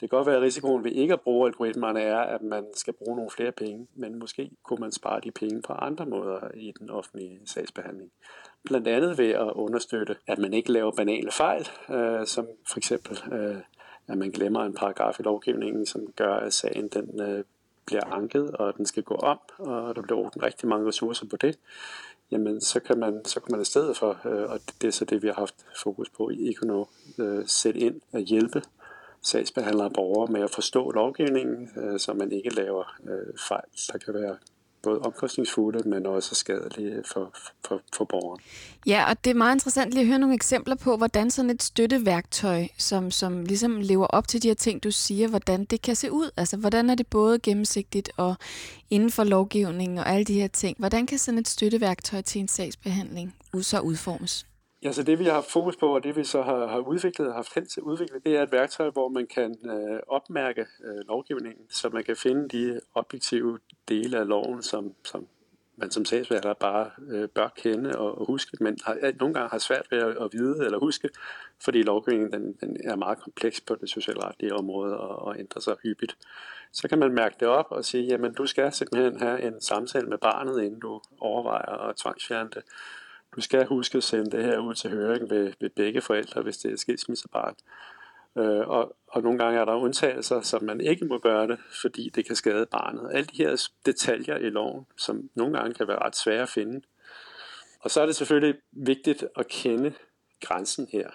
det 0.00 0.10
kan 0.10 0.16
godt 0.18 0.26
være, 0.26 0.36
at 0.36 0.42
risikoen 0.42 0.84
ved 0.84 0.92
ikke 0.92 1.12
at 1.12 1.20
bruge 1.20 1.46
algoritmerne 1.46 2.00
er, 2.00 2.18
at 2.18 2.42
man 2.42 2.64
skal 2.74 2.92
bruge 2.92 3.16
nogle 3.16 3.30
flere 3.30 3.52
penge, 3.52 3.86
men 3.94 4.18
måske 4.18 4.50
kunne 4.62 4.80
man 4.80 4.92
spare 4.92 5.20
de 5.20 5.30
penge 5.30 5.62
på 5.62 5.72
andre 5.72 6.06
måder 6.06 6.50
i 6.54 6.72
den 6.78 6.90
offentlige 6.90 7.40
sagsbehandling. 7.44 8.10
Blandt 8.64 8.88
andet 8.88 9.18
ved 9.18 9.30
at 9.30 9.52
understøtte, 9.52 10.16
at 10.26 10.38
man 10.38 10.54
ikke 10.54 10.72
laver 10.72 10.92
banale 10.92 11.30
fejl, 11.30 11.68
øh, 11.90 12.26
som 12.26 12.46
for 12.70 12.78
eksempel, 12.78 13.18
øh, 13.32 13.56
at 14.08 14.18
man 14.18 14.30
glemmer 14.30 14.64
en 14.64 14.74
paragraf 14.74 15.20
i 15.20 15.22
lovgivningen, 15.22 15.86
som 15.86 16.12
gør, 16.16 16.34
at 16.34 16.52
sagen 16.52 16.88
den, 16.88 17.20
øh, 17.20 17.44
bliver 17.90 18.14
anket, 18.14 18.50
og 18.50 18.76
den 18.76 18.86
skal 18.86 19.02
gå 19.02 19.14
om, 19.14 19.38
og 19.58 19.94
der 19.96 20.02
bliver 20.02 20.22
brugt 20.22 20.42
rigtig 20.42 20.68
mange 20.68 20.88
ressourcer 20.88 21.26
på 21.26 21.36
det, 21.36 21.58
jamen 22.30 22.60
så 22.60 22.80
kan 22.80 22.98
man, 22.98 23.24
så 23.24 23.40
kan 23.40 23.52
man 23.52 23.60
i 23.60 23.64
stedet 23.64 23.96
for, 23.96 24.20
øh, 24.24 24.50
og 24.50 24.60
det 24.80 24.88
er 24.88 24.92
så 24.92 25.04
det, 25.04 25.22
vi 25.22 25.26
har 25.26 25.34
haft 25.34 25.54
fokus 25.82 26.10
på 26.10 26.30
i 26.30 26.50
Econo, 26.50 26.84
øh, 27.18 27.46
sætte 27.46 27.80
ind 27.80 28.00
og 28.12 28.20
hjælpe 28.20 28.62
sagsbehandlere 29.22 29.86
og 29.86 29.92
borgere 29.92 30.32
med 30.32 30.40
at 30.40 30.50
forstå 30.50 30.90
lovgivningen, 30.90 31.70
øh, 31.76 31.98
så 31.98 32.12
man 32.12 32.32
ikke 32.32 32.54
laver 32.54 32.96
øh, 33.04 33.38
fejl, 33.48 33.70
der 33.92 33.98
kan 33.98 34.14
være 34.14 34.36
både 34.82 34.98
omkostningsfulde, 34.98 35.88
men 35.88 36.06
også 36.06 36.34
skadelige 36.34 37.02
for, 37.12 37.34
for, 37.66 37.80
for 37.96 38.04
borgeren. 38.04 38.40
Ja, 38.86 39.10
og 39.10 39.24
det 39.24 39.30
er 39.30 39.34
meget 39.34 39.54
interessant 39.54 39.92
lige 39.92 40.00
at 40.00 40.06
høre 40.06 40.18
nogle 40.18 40.34
eksempler 40.34 40.74
på, 40.74 40.96
hvordan 40.96 41.30
sådan 41.30 41.50
et 41.50 41.62
støtteværktøj, 41.62 42.66
som, 42.78 43.10
som 43.10 43.44
ligesom 43.44 43.80
lever 43.80 44.06
op 44.06 44.28
til 44.28 44.42
de 44.42 44.48
her 44.48 44.54
ting, 44.54 44.82
du 44.82 44.90
siger, 44.90 45.28
hvordan 45.28 45.64
det 45.64 45.82
kan 45.82 45.96
se 45.96 46.12
ud. 46.12 46.30
Altså, 46.36 46.56
hvordan 46.56 46.90
er 46.90 46.94
det 46.94 47.06
både 47.06 47.38
gennemsigtigt 47.38 48.10
og 48.16 48.34
inden 48.90 49.10
for 49.10 49.24
lovgivningen 49.24 49.98
og 49.98 50.08
alle 50.08 50.24
de 50.24 50.34
her 50.34 50.48
ting. 50.48 50.76
Hvordan 50.78 51.06
kan 51.06 51.18
sådan 51.18 51.38
et 51.38 51.48
støtteværktøj 51.48 52.22
til 52.22 52.40
en 52.40 52.48
sagsbehandling 52.48 53.34
så 53.60 53.80
udformes? 53.80 54.46
Ja, 54.82 54.92
så 54.92 55.02
det 55.02 55.18
vi 55.18 55.24
har 55.24 55.32
haft 55.32 55.50
fokus 55.50 55.76
på, 55.76 55.94
og 55.94 56.04
det 56.04 56.16
vi 56.16 56.24
så 56.24 56.42
har, 56.42 56.66
har 56.66 56.78
udviklet 56.78 57.28
og 57.28 57.34
haft 57.34 57.54
held 57.54 57.66
til 57.66 57.80
at 57.80 57.84
udvikle, 57.84 58.20
det 58.24 58.36
er 58.36 58.42
et 58.42 58.52
værktøj, 58.52 58.90
hvor 58.90 59.08
man 59.08 59.26
kan 59.26 59.56
øh, 59.70 60.00
opmærke 60.08 60.66
øh, 60.84 61.08
lovgivningen, 61.08 61.70
så 61.70 61.88
man 61.88 62.04
kan 62.04 62.16
finde 62.16 62.48
de 62.48 62.80
objektive 62.94 63.58
dele 63.88 64.18
af 64.18 64.28
loven, 64.28 64.62
som, 64.62 64.94
som 65.04 65.26
man 65.76 65.90
som 65.90 66.04
sagsbehandler 66.04 66.54
bare 66.54 66.90
øh, 67.10 67.28
bør 67.28 67.48
kende 67.56 67.98
og, 67.98 68.18
og 68.18 68.26
huske, 68.26 68.56
men 68.60 68.78
har, 68.84 69.12
nogle 69.20 69.34
gange 69.34 69.48
har 69.48 69.58
svært 69.58 69.86
ved 69.90 69.98
at, 69.98 70.16
at 70.16 70.28
vide 70.32 70.64
eller 70.64 70.78
huske, 70.78 71.08
fordi 71.64 71.82
lovgivningen 71.82 72.32
den, 72.32 72.52
den 72.60 72.76
er 72.84 72.96
meget 72.96 73.18
kompleks 73.18 73.60
på 73.60 73.74
det 73.74 73.90
socialretlige 73.90 74.54
område 74.54 74.96
og, 74.96 75.16
og 75.16 75.38
ændrer 75.38 75.60
sig 75.60 75.76
hyppigt. 75.82 76.16
Så 76.72 76.88
kan 76.88 76.98
man 76.98 77.12
mærke 77.12 77.36
det 77.40 77.48
op 77.48 77.66
og 77.70 77.84
sige, 77.84 78.04
jamen 78.04 78.34
du 78.34 78.46
skal 78.46 78.72
simpelthen 78.72 79.20
have 79.20 79.42
en 79.42 79.60
samtale 79.60 80.06
med 80.06 80.18
barnet, 80.18 80.62
inden 80.62 80.80
du 80.80 81.00
overvejer 81.20 81.88
at 81.88 81.96
tvangsfjerne 81.96 82.50
det 82.50 82.62
du 83.36 83.40
skal 83.40 83.66
huske 83.66 83.96
at 83.96 84.04
sende 84.04 84.30
det 84.30 84.44
her 84.44 84.58
ud 84.58 84.74
til 84.74 84.90
høring 84.90 85.30
ved, 85.30 85.52
ved 85.60 85.70
begge 85.70 86.00
forældre, 86.00 86.42
hvis 86.42 86.58
det 86.58 86.72
er 86.72 86.76
skilsmissebarn. 86.76 87.54
Øh, 88.38 88.68
og, 88.68 88.96
og 89.08 89.22
nogle 89.22 89.38
gange 89.38 89.60
er 89.60 89.64
der 89.64 89.74
undtagelser, 89.74 90.40
som 90.40 90.64
man 90.64 90.80
ikke 90.80 91.04
må 91.04 91.18
gøre 91.18 91.46
det, 91.46 91.58
fordi 91.80 92.10
det 92.14 92.26
kan 92.26 92.36
skade 92.36 92.66
barnet. 92.66 93.10
Alle 93.12 93.26
de 93.26 93.36
her 93.36 93.68
detaljer 93.86 94.36
i 94.36 94.50
loven, 94.50 94.86
som 94.96 95.30
nogle 95.34 95.58
gange 95.58 95.74
kan 95.74 95.88
være 95.88 95.98
ret 95.98 96.16
svære 96.16 96.42
at 96.42 96.48
finde. 96.48 96.80
Og 97.80 97.90
så 97.90 98.00
er 98.00 98.06
det 98.06 98.16
selvfølgelig 98.16 98.54
vigtigt 98.72 99.24
at 99.36 99.48
kende 99.48 99.92
grænsen 100.40 100.88
her 100.92 101.10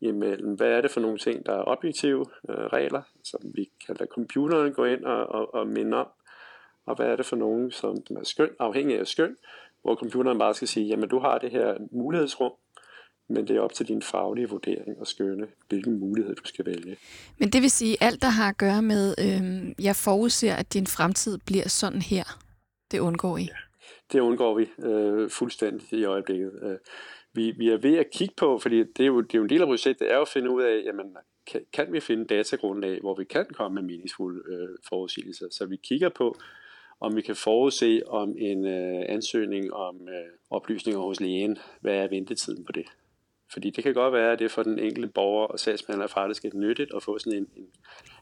imellem, 0.00 0.54
hvad 0.54 0.68
er 0.68 0.80
det 0.80 0.90
for 0.90 1.00
nogle 1.00 1.18
ting, 1.18 1.46
der 1.46 1.52
er 1.52 1.64
objektive 1.66 2.26
øh, 2.48 2.56
regler, 2.56 3.02
som 3.24 3.40
vi 3.54 3.70
kan 3.86 3.96
lade 3.98 4.10
computeren 4.14 4.72
gå 4.72 4.84
ind 4.84 5.04
og, 5.04 5.26
og, 5.26 5.54
og 5.54 5.66
minde 5.66 5.96
om, 5.96 6.08
og 6.86 6.96
hvad 6.96 7.06
er 7.06 7.16
det 7.16 7.26
for 7.26 7.36
nogle, 7.36 7.72
som 7.72 7.96
er 8.10 8.24
skøn, 8.24 8.50
afhængig 8.58 8.98
af 8.98 9.06
skøn, 9.06 9.36
hvor 9.82 9.94
computeren 9.94 10.38
bare 10.38 10.54
skal 10.54 10.68
sige, 10.68 10.86
jamen 10.86 11.08
du 11.08 11.18
har 11.18 11.38
det 11.38 11.50
her 11.50 11.74
mulighedsrum, 11.92 12.52
men 13.28 13.48
det 13.48 13.56
er 13.56 13.60
op 13.60 13.72
til 13.72 13.88
din 13.88 14.02
faglige 14.02 14.48
vurdering 14.48 15.00
og 15.00 15.06
skønne, 15.06 15.46
hvilken 15.68 15.98
mulighed 15.98 16.34
du 16.34 16.44
skal 16.44 16.66
vælge. 16.66 16.96
Men 17.38 17.48
det 17.48 17.62
vil 17.62 17.70
sige, 17.70 17.96
alt 18.00 18.22
der 18.22 18.28
har 18.28 18.48
at 18.48 18.58
gøre 18.58 18.82
med, 18.82 19.14
øh, 19.18 19.84
jeg 19.84 19.96
forudser, 19.96 20.54
at 20.54 20.72
din 20.74 20.86
fremtid 20.86 21.38
bliver 21.46 21.68
sådan 21.68 22.02
her, 22.02 22.24
det 22.90 22.98
undgår 22.98 23.38
I? 23.38 23.42
Ja, 23.42 23.56
det 24.12 24.20
undgår 24.20 24.58
vi 24.58 24.68
øh, 24.88 25.30
fuldstændig 25.30 25.98
i 25.98 26.04
øjeblikket. 26.04 26.52
Øh, 26.62 26.76
vi, 27.32 27.50
vi 27.50 27.68
er 27.68 27.76
ved 27.76 27.98
at 27.98 28.10
kigge 28.12 28.34
på, 28.36 28.58
fordi 28.58 28.78
det 28.78 29.00
er 29.00 29.06
jo, 29.06 29.20
det 29.20 29.34
er 29.34 29.38
jo 29.38 29.44
en 29.44 29.50
del 29.50 29.62
af 29.62 29.68
projektet, 29.68 30.10
er 30.10 30.14
jo 30.14 30.22
at 30.22 30.28
finde 30.28 30.50
ud 30.50 30.62
af, 30.62 30.82
jamen, 30.84 31.16
kan, 31.46 31.60
kan 31.72 31.92
vi 31.92 32.00
finde 32.00 32.24
datagrundlag, 32.24 33.00
hvor 33.00 33.14
vi 33.14 33.24
kan 33.24 33.46
komme 33.54 33.74
med 33.74 33.82
meningsfulde 33.82 34.42
øh, 34.52 34.68
forudsigelser. 34.88 35.46
Så 35.50 35.66
vi 35.66 35.76
kigger 35.76 36.08
på, 36.08 36.36
om 37.00 37.16
vi 37.16 37.22
kan 37.22 37.36
forudse 37.36 38.02
om 38.06 38.34
en 38.38 38.64
øh, 38.64 39.04
ansøgning 39.08 39.72
om 39.72 40.08
øh, 40.08 40.30
oplysninger 40.50 41.00
hos 41.00 41.20
lægen, 41.20 41.58
hvad 41.80 41.94
er 41.94 42.08
ventetiden 42.08 42.64
på 42.64 42.72
det? 42.72 42.86
Fordi 43.52 43.70
det 43.70 43.84
kan 43.84 43.94
godt 43.94 44.12
være, 44.12 44.32
at 44.32 44.38
det 44.38 44.50
for 44.50 44.62
den 44.62 44.78
enkelte 44.78 45.08
borger 45.08 45.46
og 45.46 45.60
sagsbehandler 45.60 46.06
faktisk 46.06 46.44
er 46.44 46.50
nyttigt 46.54 46.90
at 46.96 47.02
få 47.02 47.18
sådan 47.18 47.38
en, 47.38 47.48
en, 47.56 47.66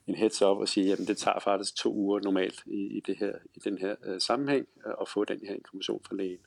en 0.06 0.14
heads 0.14 0.42
up 0.42 0.58
og 0.58 0.68
sige, 0.68 0.92
at 0.92 0.98
det 0.98 1.16
tager 1.16 1.38
faktisk 1.38 1.76
to 1.76 1.94
uger 1.94 2.20
normalt 2.20 2.62
i, 2.66 2.96
i, 2.96 3.00
det 3.00 3.16
her, 3.18 3.32
i 3.54 3.58
den 3.58 3.78
her 3.78 3.94
øh, 4.04 4.20
sammenhæng 4.20 4.66
øh, 4.86 4.92
at 5.00 5.08
få 5.08 5.24
den 5.24 5.40
her 5.48 5.54
information 5.54 6.00
fra 6.08 6.16
lægen. 6.16 6.38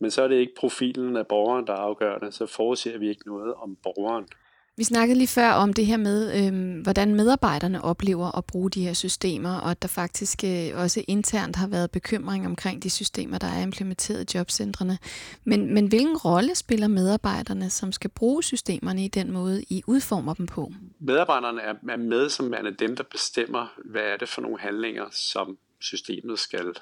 Men 0.00 0.10
så 0.10 0.22
er 0.22 0.28
det 0.28 0.36
ikke 0.36 0.54
profilen 0.54 1.16
af 1.16 1.26
borgeren, 1.26 1.66
der 1.66 1.72
er 1.72 1.76
afgørende, 1.76 2.32
så 2.32 2.46
forudser 2.46 2.98
vi 2.98 3.08
ikke 3.08 3.26
noget 3.26 3.54
om 3.54 3.76
borgeren. 3.82 4.28
Vi 4.76 4.84
snakkede 4.84 5.18
lige 5.18 5.28
før 5.28 5.50
om 5.50 5.72
det 5.72 5.86
her 5.86 5.96
med, 5.96 6.46
øh, 6.46 6.82
hvordan 6.82 7.14
medarbejderne 7.14 7.84
oplever 7.84 8.38
at 8.38 8.44
bruge 8.44 8.70
de 8.70 8.84
her 8.84 8.92
systemer, 8.92 9.54
og 9.54 9.70
at 9.70 9.82
der 9.82 9.88
faktisk 9.88 10.44
øh, 10.44 10.70
også 10.74 11.04
internt 11.08 11.56
har 11.56 11.66
været 11.66 11.90
bekymring 11.90 12.46
omkring 12.46 12.82
de 12.82 12.90
systemer, 12.90 13.38
der 13.38 13.46
er 13.46 13.62
implementeret 13.62 14.34
i 14.34 14.36
jobcentrene. 14.36 14.98
Men, 15.44 15.74
men 15.74 15.86
hvilken 15.86 16.16
rolle 16.16 16.54
spiller 16.54 16.88
medarbejderne, 16.88 17.70
som 17.70 17.92
skal 17.92 18.10
bruge 18.10 18.42
systemerne 18.42 19.04
i 19.04 19.08
den 19.08 19.32
måde, 19.32 19.62
I 19.62 19.82
udformer 19.86 20.34
dem 20.34 20.46
på? 20.46 20.72
Medarbejderne 21.00 21.60
er, 21.60 21.74
er 21.88 21.96
med 21.96 22.28
som 22.28 22.54
er 22.54 22.70
dem, 22.78 22.96
der 22.96 23.04
bestemmer, 23.10 23.66
hvad 23.84 24.02
er 24.02 24.16
det 24.16 24.28
for 24.28 24.40
nogle 24.40 24.58
handlinger, 24.58 25.04
som 25.10 25.58
systemet 25.80 26.38
skal 26.38 26.74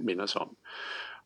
minde 0.00 0.22
os 0.22 0.36
om. 0.36 0.56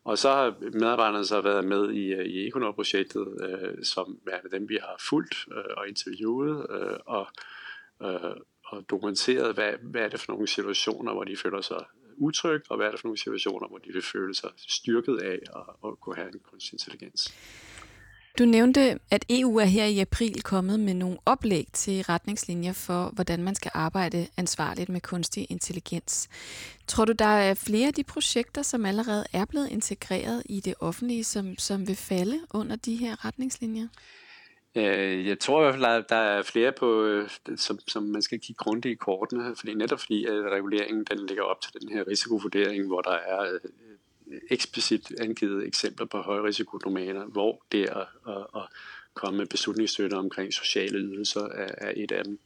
Og 0.03 0.17
så 0.17 0.29
har 0.29 0.55
medarbejderne 0.73 1.25
så 1.25 1.41
været 1.41 1.65
med 1.65 1.91
i, 1.91 2.13
øh, 2.13 2.25
i 2.25 2.47
Econor-projektet, 2.47 3.27
øh, 3.41 3.83
som 3.83 4.19
er 4.27 4.47
dem, 4.51 4.69
vi 4.69 4.77
har 4.81 4.95
fulgt 4.99 5.35
øh, 5.51 5.63
og 5.77 5.87
interviewet 5.87 6.67
øh, 6.69 6.97
og, 7.05 7.27
øh, 8.03 8.35
og 8.65 8.89
dokumenteret, 8.89 9.53
hvad, 9.53 9.73
hvad 9.81 10.01
er 10.01 10.07
det 10.07 10.19
for 10.19 10.31
nogle 10.31 10.47
situationer, 10.47 11.13
hvor 11.13 11.23
de 11.23 11.37
føler 11.37 11.61
sig 11.61 11.85
utrygt, 12.17 12.65
og 12.69 12.77
hvad 12.77 12.87
er 12.87 12.91
det 12.91 12.99
for 12.99 13.07
nogle 13.07 13.17
situationer, 13.17 13.67
hvor 13.67 13.77
de 13.77 13.93
vil 13.93 14.01
føle 14.01 14.35
sig 14.35 14.49
styrket 14.57 15.17
af 15.17 15.39
at, 15.55 15.89
at 15.89 15.99
kunne 16.01 16.15
have 16.15 16.33
en 16.33 16.39
kunstig 16.39 16.73
intelligens. 16.73 17.33
Du 18.39 18.45
nævnte, 18.45 18.99
at 19.11 19.25
EU 19.29 19.57
er 19.57 19.65
her 19.65 19.85
i 19.85 19.99
april 19.99 20.41
kommet 20.43 20.79
med 20.79 20.93
nogle 20.93 21.17
oplæg 21.25 21.67
til 21.73 22.01
retningslinjer 22.03 22.73
for, 22.73 23.11
hvordan 23.13 23.43
man 23.43 23.55
skal 23.55 23.71
arbejde 23.73 24.27
ansvarligt 24.37 24.89
med 24.89 25.01
kunstig 25.01 25.47
intelligens. 25.49 26.29
Tror 26.87 27.05
du, 27.05 27.11
der 27.11 27.25
er 27.25 27.53
flere 27.53 27.87
af 27.87 27.93
de 27.93 28.03
projekter, 28.03 28.61
som 28.61 28.85
allerede 28.85 29.25
er 29.33 29.45
blevet 29.45 29.69
integreret 29.71 30.43
i 30.45 30.59
det 30.59 30.73
offentlige, 30.79 31.23
som, 31.23 31.57
som 31.57 31.87
vil 31.87 31.95
falde 31.95 32.39
under 32.53 32.75
de 32.75 32.95
her 32.95 33.25
retningslinjer? 33.25 33.87
Øh, 34.75 35.27
jeg 35.27 35.39
tror 35.39 35.59
i 35.59 35.63
hvert 35.63 35.73
fald, 35.73 35.85
at 35.85 36.09
der 36.09 36.15
er 36.15 36.43
flere, 36.43 36.71
på, 36.71 37.03
øh, 37.03 37.29
som, 37.55 37.79
som 37.87 38.03
man 38.03 38.21
skal 38.21 38.39
kigge 38.39 38.57
grundigt 38.57 38.91
i 38.91 38.95
kortene, 38.95 39.55
fordi 39.55 39.73
netop 39.73 39.99
fordi 39.99 40.25
at 40.25 40.51
reguleringen 40.51 41.03
den 41.11 41.25
ligger 41.25 41.43
op 41.43 41.61
til 41.61 41.73
den 41.81 41.89
her 41.89 42.07
risikovurdering, 42.07 42.87
hvor 42.87 43.01
der 43.01 43.17
er 43.27 43.41
øh, 43.41 43.59
eksplicit 44.49 45.11
angivet 45.19 45.67
eksempler 45.67 46.05
på 46.05 46.17
højrisikodomæner, 46.17 47.25
hvor 47.25 47.63
det 47.71 47.89
at, 47.89 48.07
at, 48.27 48.45
at 48.55 48.61
komme 49.13 49.37
med 49.37 49.45
beslutningsstøtte 49.45 50.15
omkring 50.15 50.53
sociale 50.53 50.97
ydelser 50.97 51.41
er, 51.41 51.75
er 51.77 51.93
et 51.95 52.11
af 52.11 52.23
dem. 52.23 52.39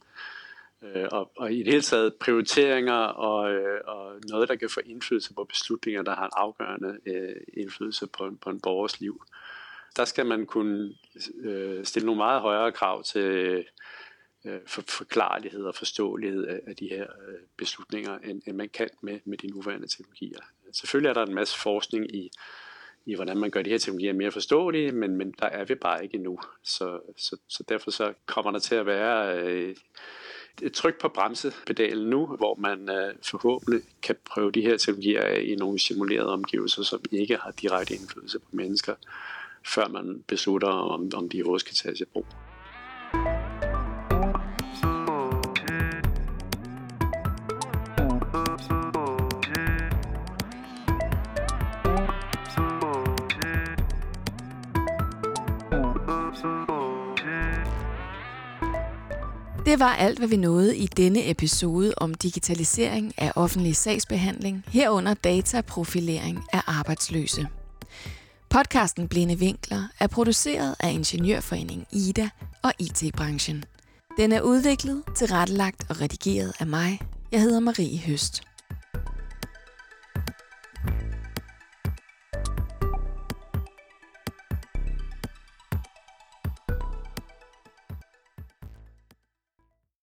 Øh, 0.82 1.06
og, 1.12 1.30
og 1.36 1.52
i 1.52 1.58
det 1.58 1.66
hele 1.66 1.82
taget 1.82 2.14
prioriteringer 2.14 2.94
og, 3.02 3.52
øh, 3.52 3.80
og 3.84 4.20
noget, 4.28 4.48
der 4.48 4.56
kan 4.56 4.70
få 4.70 4.80
indflydelse 4.84 5.34
på 5.34 5.44
beslutninger, 5.44 6.02
der 6.02 6.14
har 6.14 6.24
en 6.24 6.32
afgørende 6.36 6.98
øh, 7.06 7.36
indflydelse 7.54 8.06
på, 8.06 8.30
på 8.40 8.50
en 8.50 8.60
borgers 8.60 9.00
liv 9.00 9.22
der 9.98 10.04
skal 10.04 10.26
man 10.26 10.46
kunne 10.46 10.94
øh, 11.40 11.84
stille 11.84 12.06
nogle 12.06 12.18
meget 12.18 12.40
højere 12.40 12.72
krav 12.72 13.02
til 13.02 13.64
øh, 14.44 14.60
for, 14.66 14.82
forklarlighed 14.88 15.64
og 15.64 15.74
forståelighed 15.74 16.46
af, 16.46 16.60
af 16.66 16.76
de 16.76 16.88
her 16.88 17.02
øh, 17.02 17.38
beslutninger, 17.56 18.18
end, 18.18 18.42
end 18.46 18.56
man 18.56 18.68
kan 18.68 18.88
med, 19.00 19.20
med 19.24 19.38
de 19.38 19.46
nuværende 19.46 19.88
teknologier. 19.88 20.40
Selvfølgelig 20.72 21.08
er 21.08 21.14
der 21.14 21.26
en 21.26 21.34
masse 21.34 21.58
forskning 21.58 22.14
i, 22.14 22.30
i 23.06 23.14
hvordan 23.14 23.38
man 23.38 23.50
gør 23.50 23.62
de 23.62 23.70
her 23.70 23.78
teknologier 23.78 24.12
mere 24.12 24.30
forståelige, 24.30 24.92
men, 24.92 25.16
men 25.16 25.34
der 25.40 25.46
er 25.46 25.64
vi 25.64 25.74
bare 25.74 26.04
ikke 26.04 26.14
endnu. 26.14 26.38
Så, 26.64 27.00
så, 27.16 27.36
så 27.48 27.64
derfor 27.68 27.90
så 27.90 28.12
kommer 28.26 28.50
der 28.50 28.58
til 28.58 28.74
at 28.74 28.86
være 28.86 29.40
øh, 29.40 29.76
et 30.62 30.72
tryk 30.72 31.00
på 31.00 31.08
bremsepedalen 31.08 32.10
nu, 32.10 32.26
hvor 32.26 32.54
man 32.54 32.90
øh, 32.90 33.14
forhåbentlig 33.22 33.82
kan 34.02 34.16
prøve 34.24 34.50
de 34.50 34.62
her 34.62 34.76
teknologier 34.76 35.22
af 35.22 35.40
i 35.44 35.54
nogle 35.54 35.78
simulerede 35.78 36.32
omgivelser, 36.32 36.82
som 36.82 37.00
ikke 37.12 37.36
har 37.36 37.50
direkte 37.50 37.94
indflydelse 37.94 38.38
på 38.38 38.48
mennesker 38.52 38.94
før 39.66 39.88
man 39.88 40.24
beslutter, 40.26 40.68
om, 40.68 41.10
om 41.14 41.28
de 41.28 41.36
overhovedet 41.36 41.60
skal 41.60 41.74
tages 41.74 42.00
i 42.00 42.04
brug. 42.04 42.26
Det 59.68 59.80
var 59.80 59.94
alt, 59.94 60.18
hvad 60.18 60.28
vi 60.28 60.36
nåede 60.36 60.76
i 60.76 60.86
denne 60.86 61.30
episode 61.30 61.94
om 61.96 62.14
digitalisering 62.14 63.14
af 63.18 63.32
offentlig 63.36 63.76
sagsbehandling, 63.76 64.64
herunder 64.68 65.14
dataprofilering 65.14 66.44
af 66.52 66.60
arbejdsløse. 66.66 67.46
Podcasten 68.50 69.08
Blinde 69.08 69.38
Vinkler 69.38 69.84
er 70.00 70.06
produceret 70.06 70.76
af 70.80 70.92
Ingeniørforeningen 70.92 71.86
Ida 71.92 72.28
og 72.62 72.72
IT-branchen. 72.78 73.64
Den 74.18 74.32
er 74.32 74.40
udviklet, 74.40 75.02
tilrettelagt 75.16 75.86
og 75.88 76.00
redigeret 76.00 76.52
af 76.60 76.66
mig. 76.66 77.00
Jeg 77.32 77.40
hedder 77.40 77.60
Marie 77.60 77.98
Høst. 77.98 78.47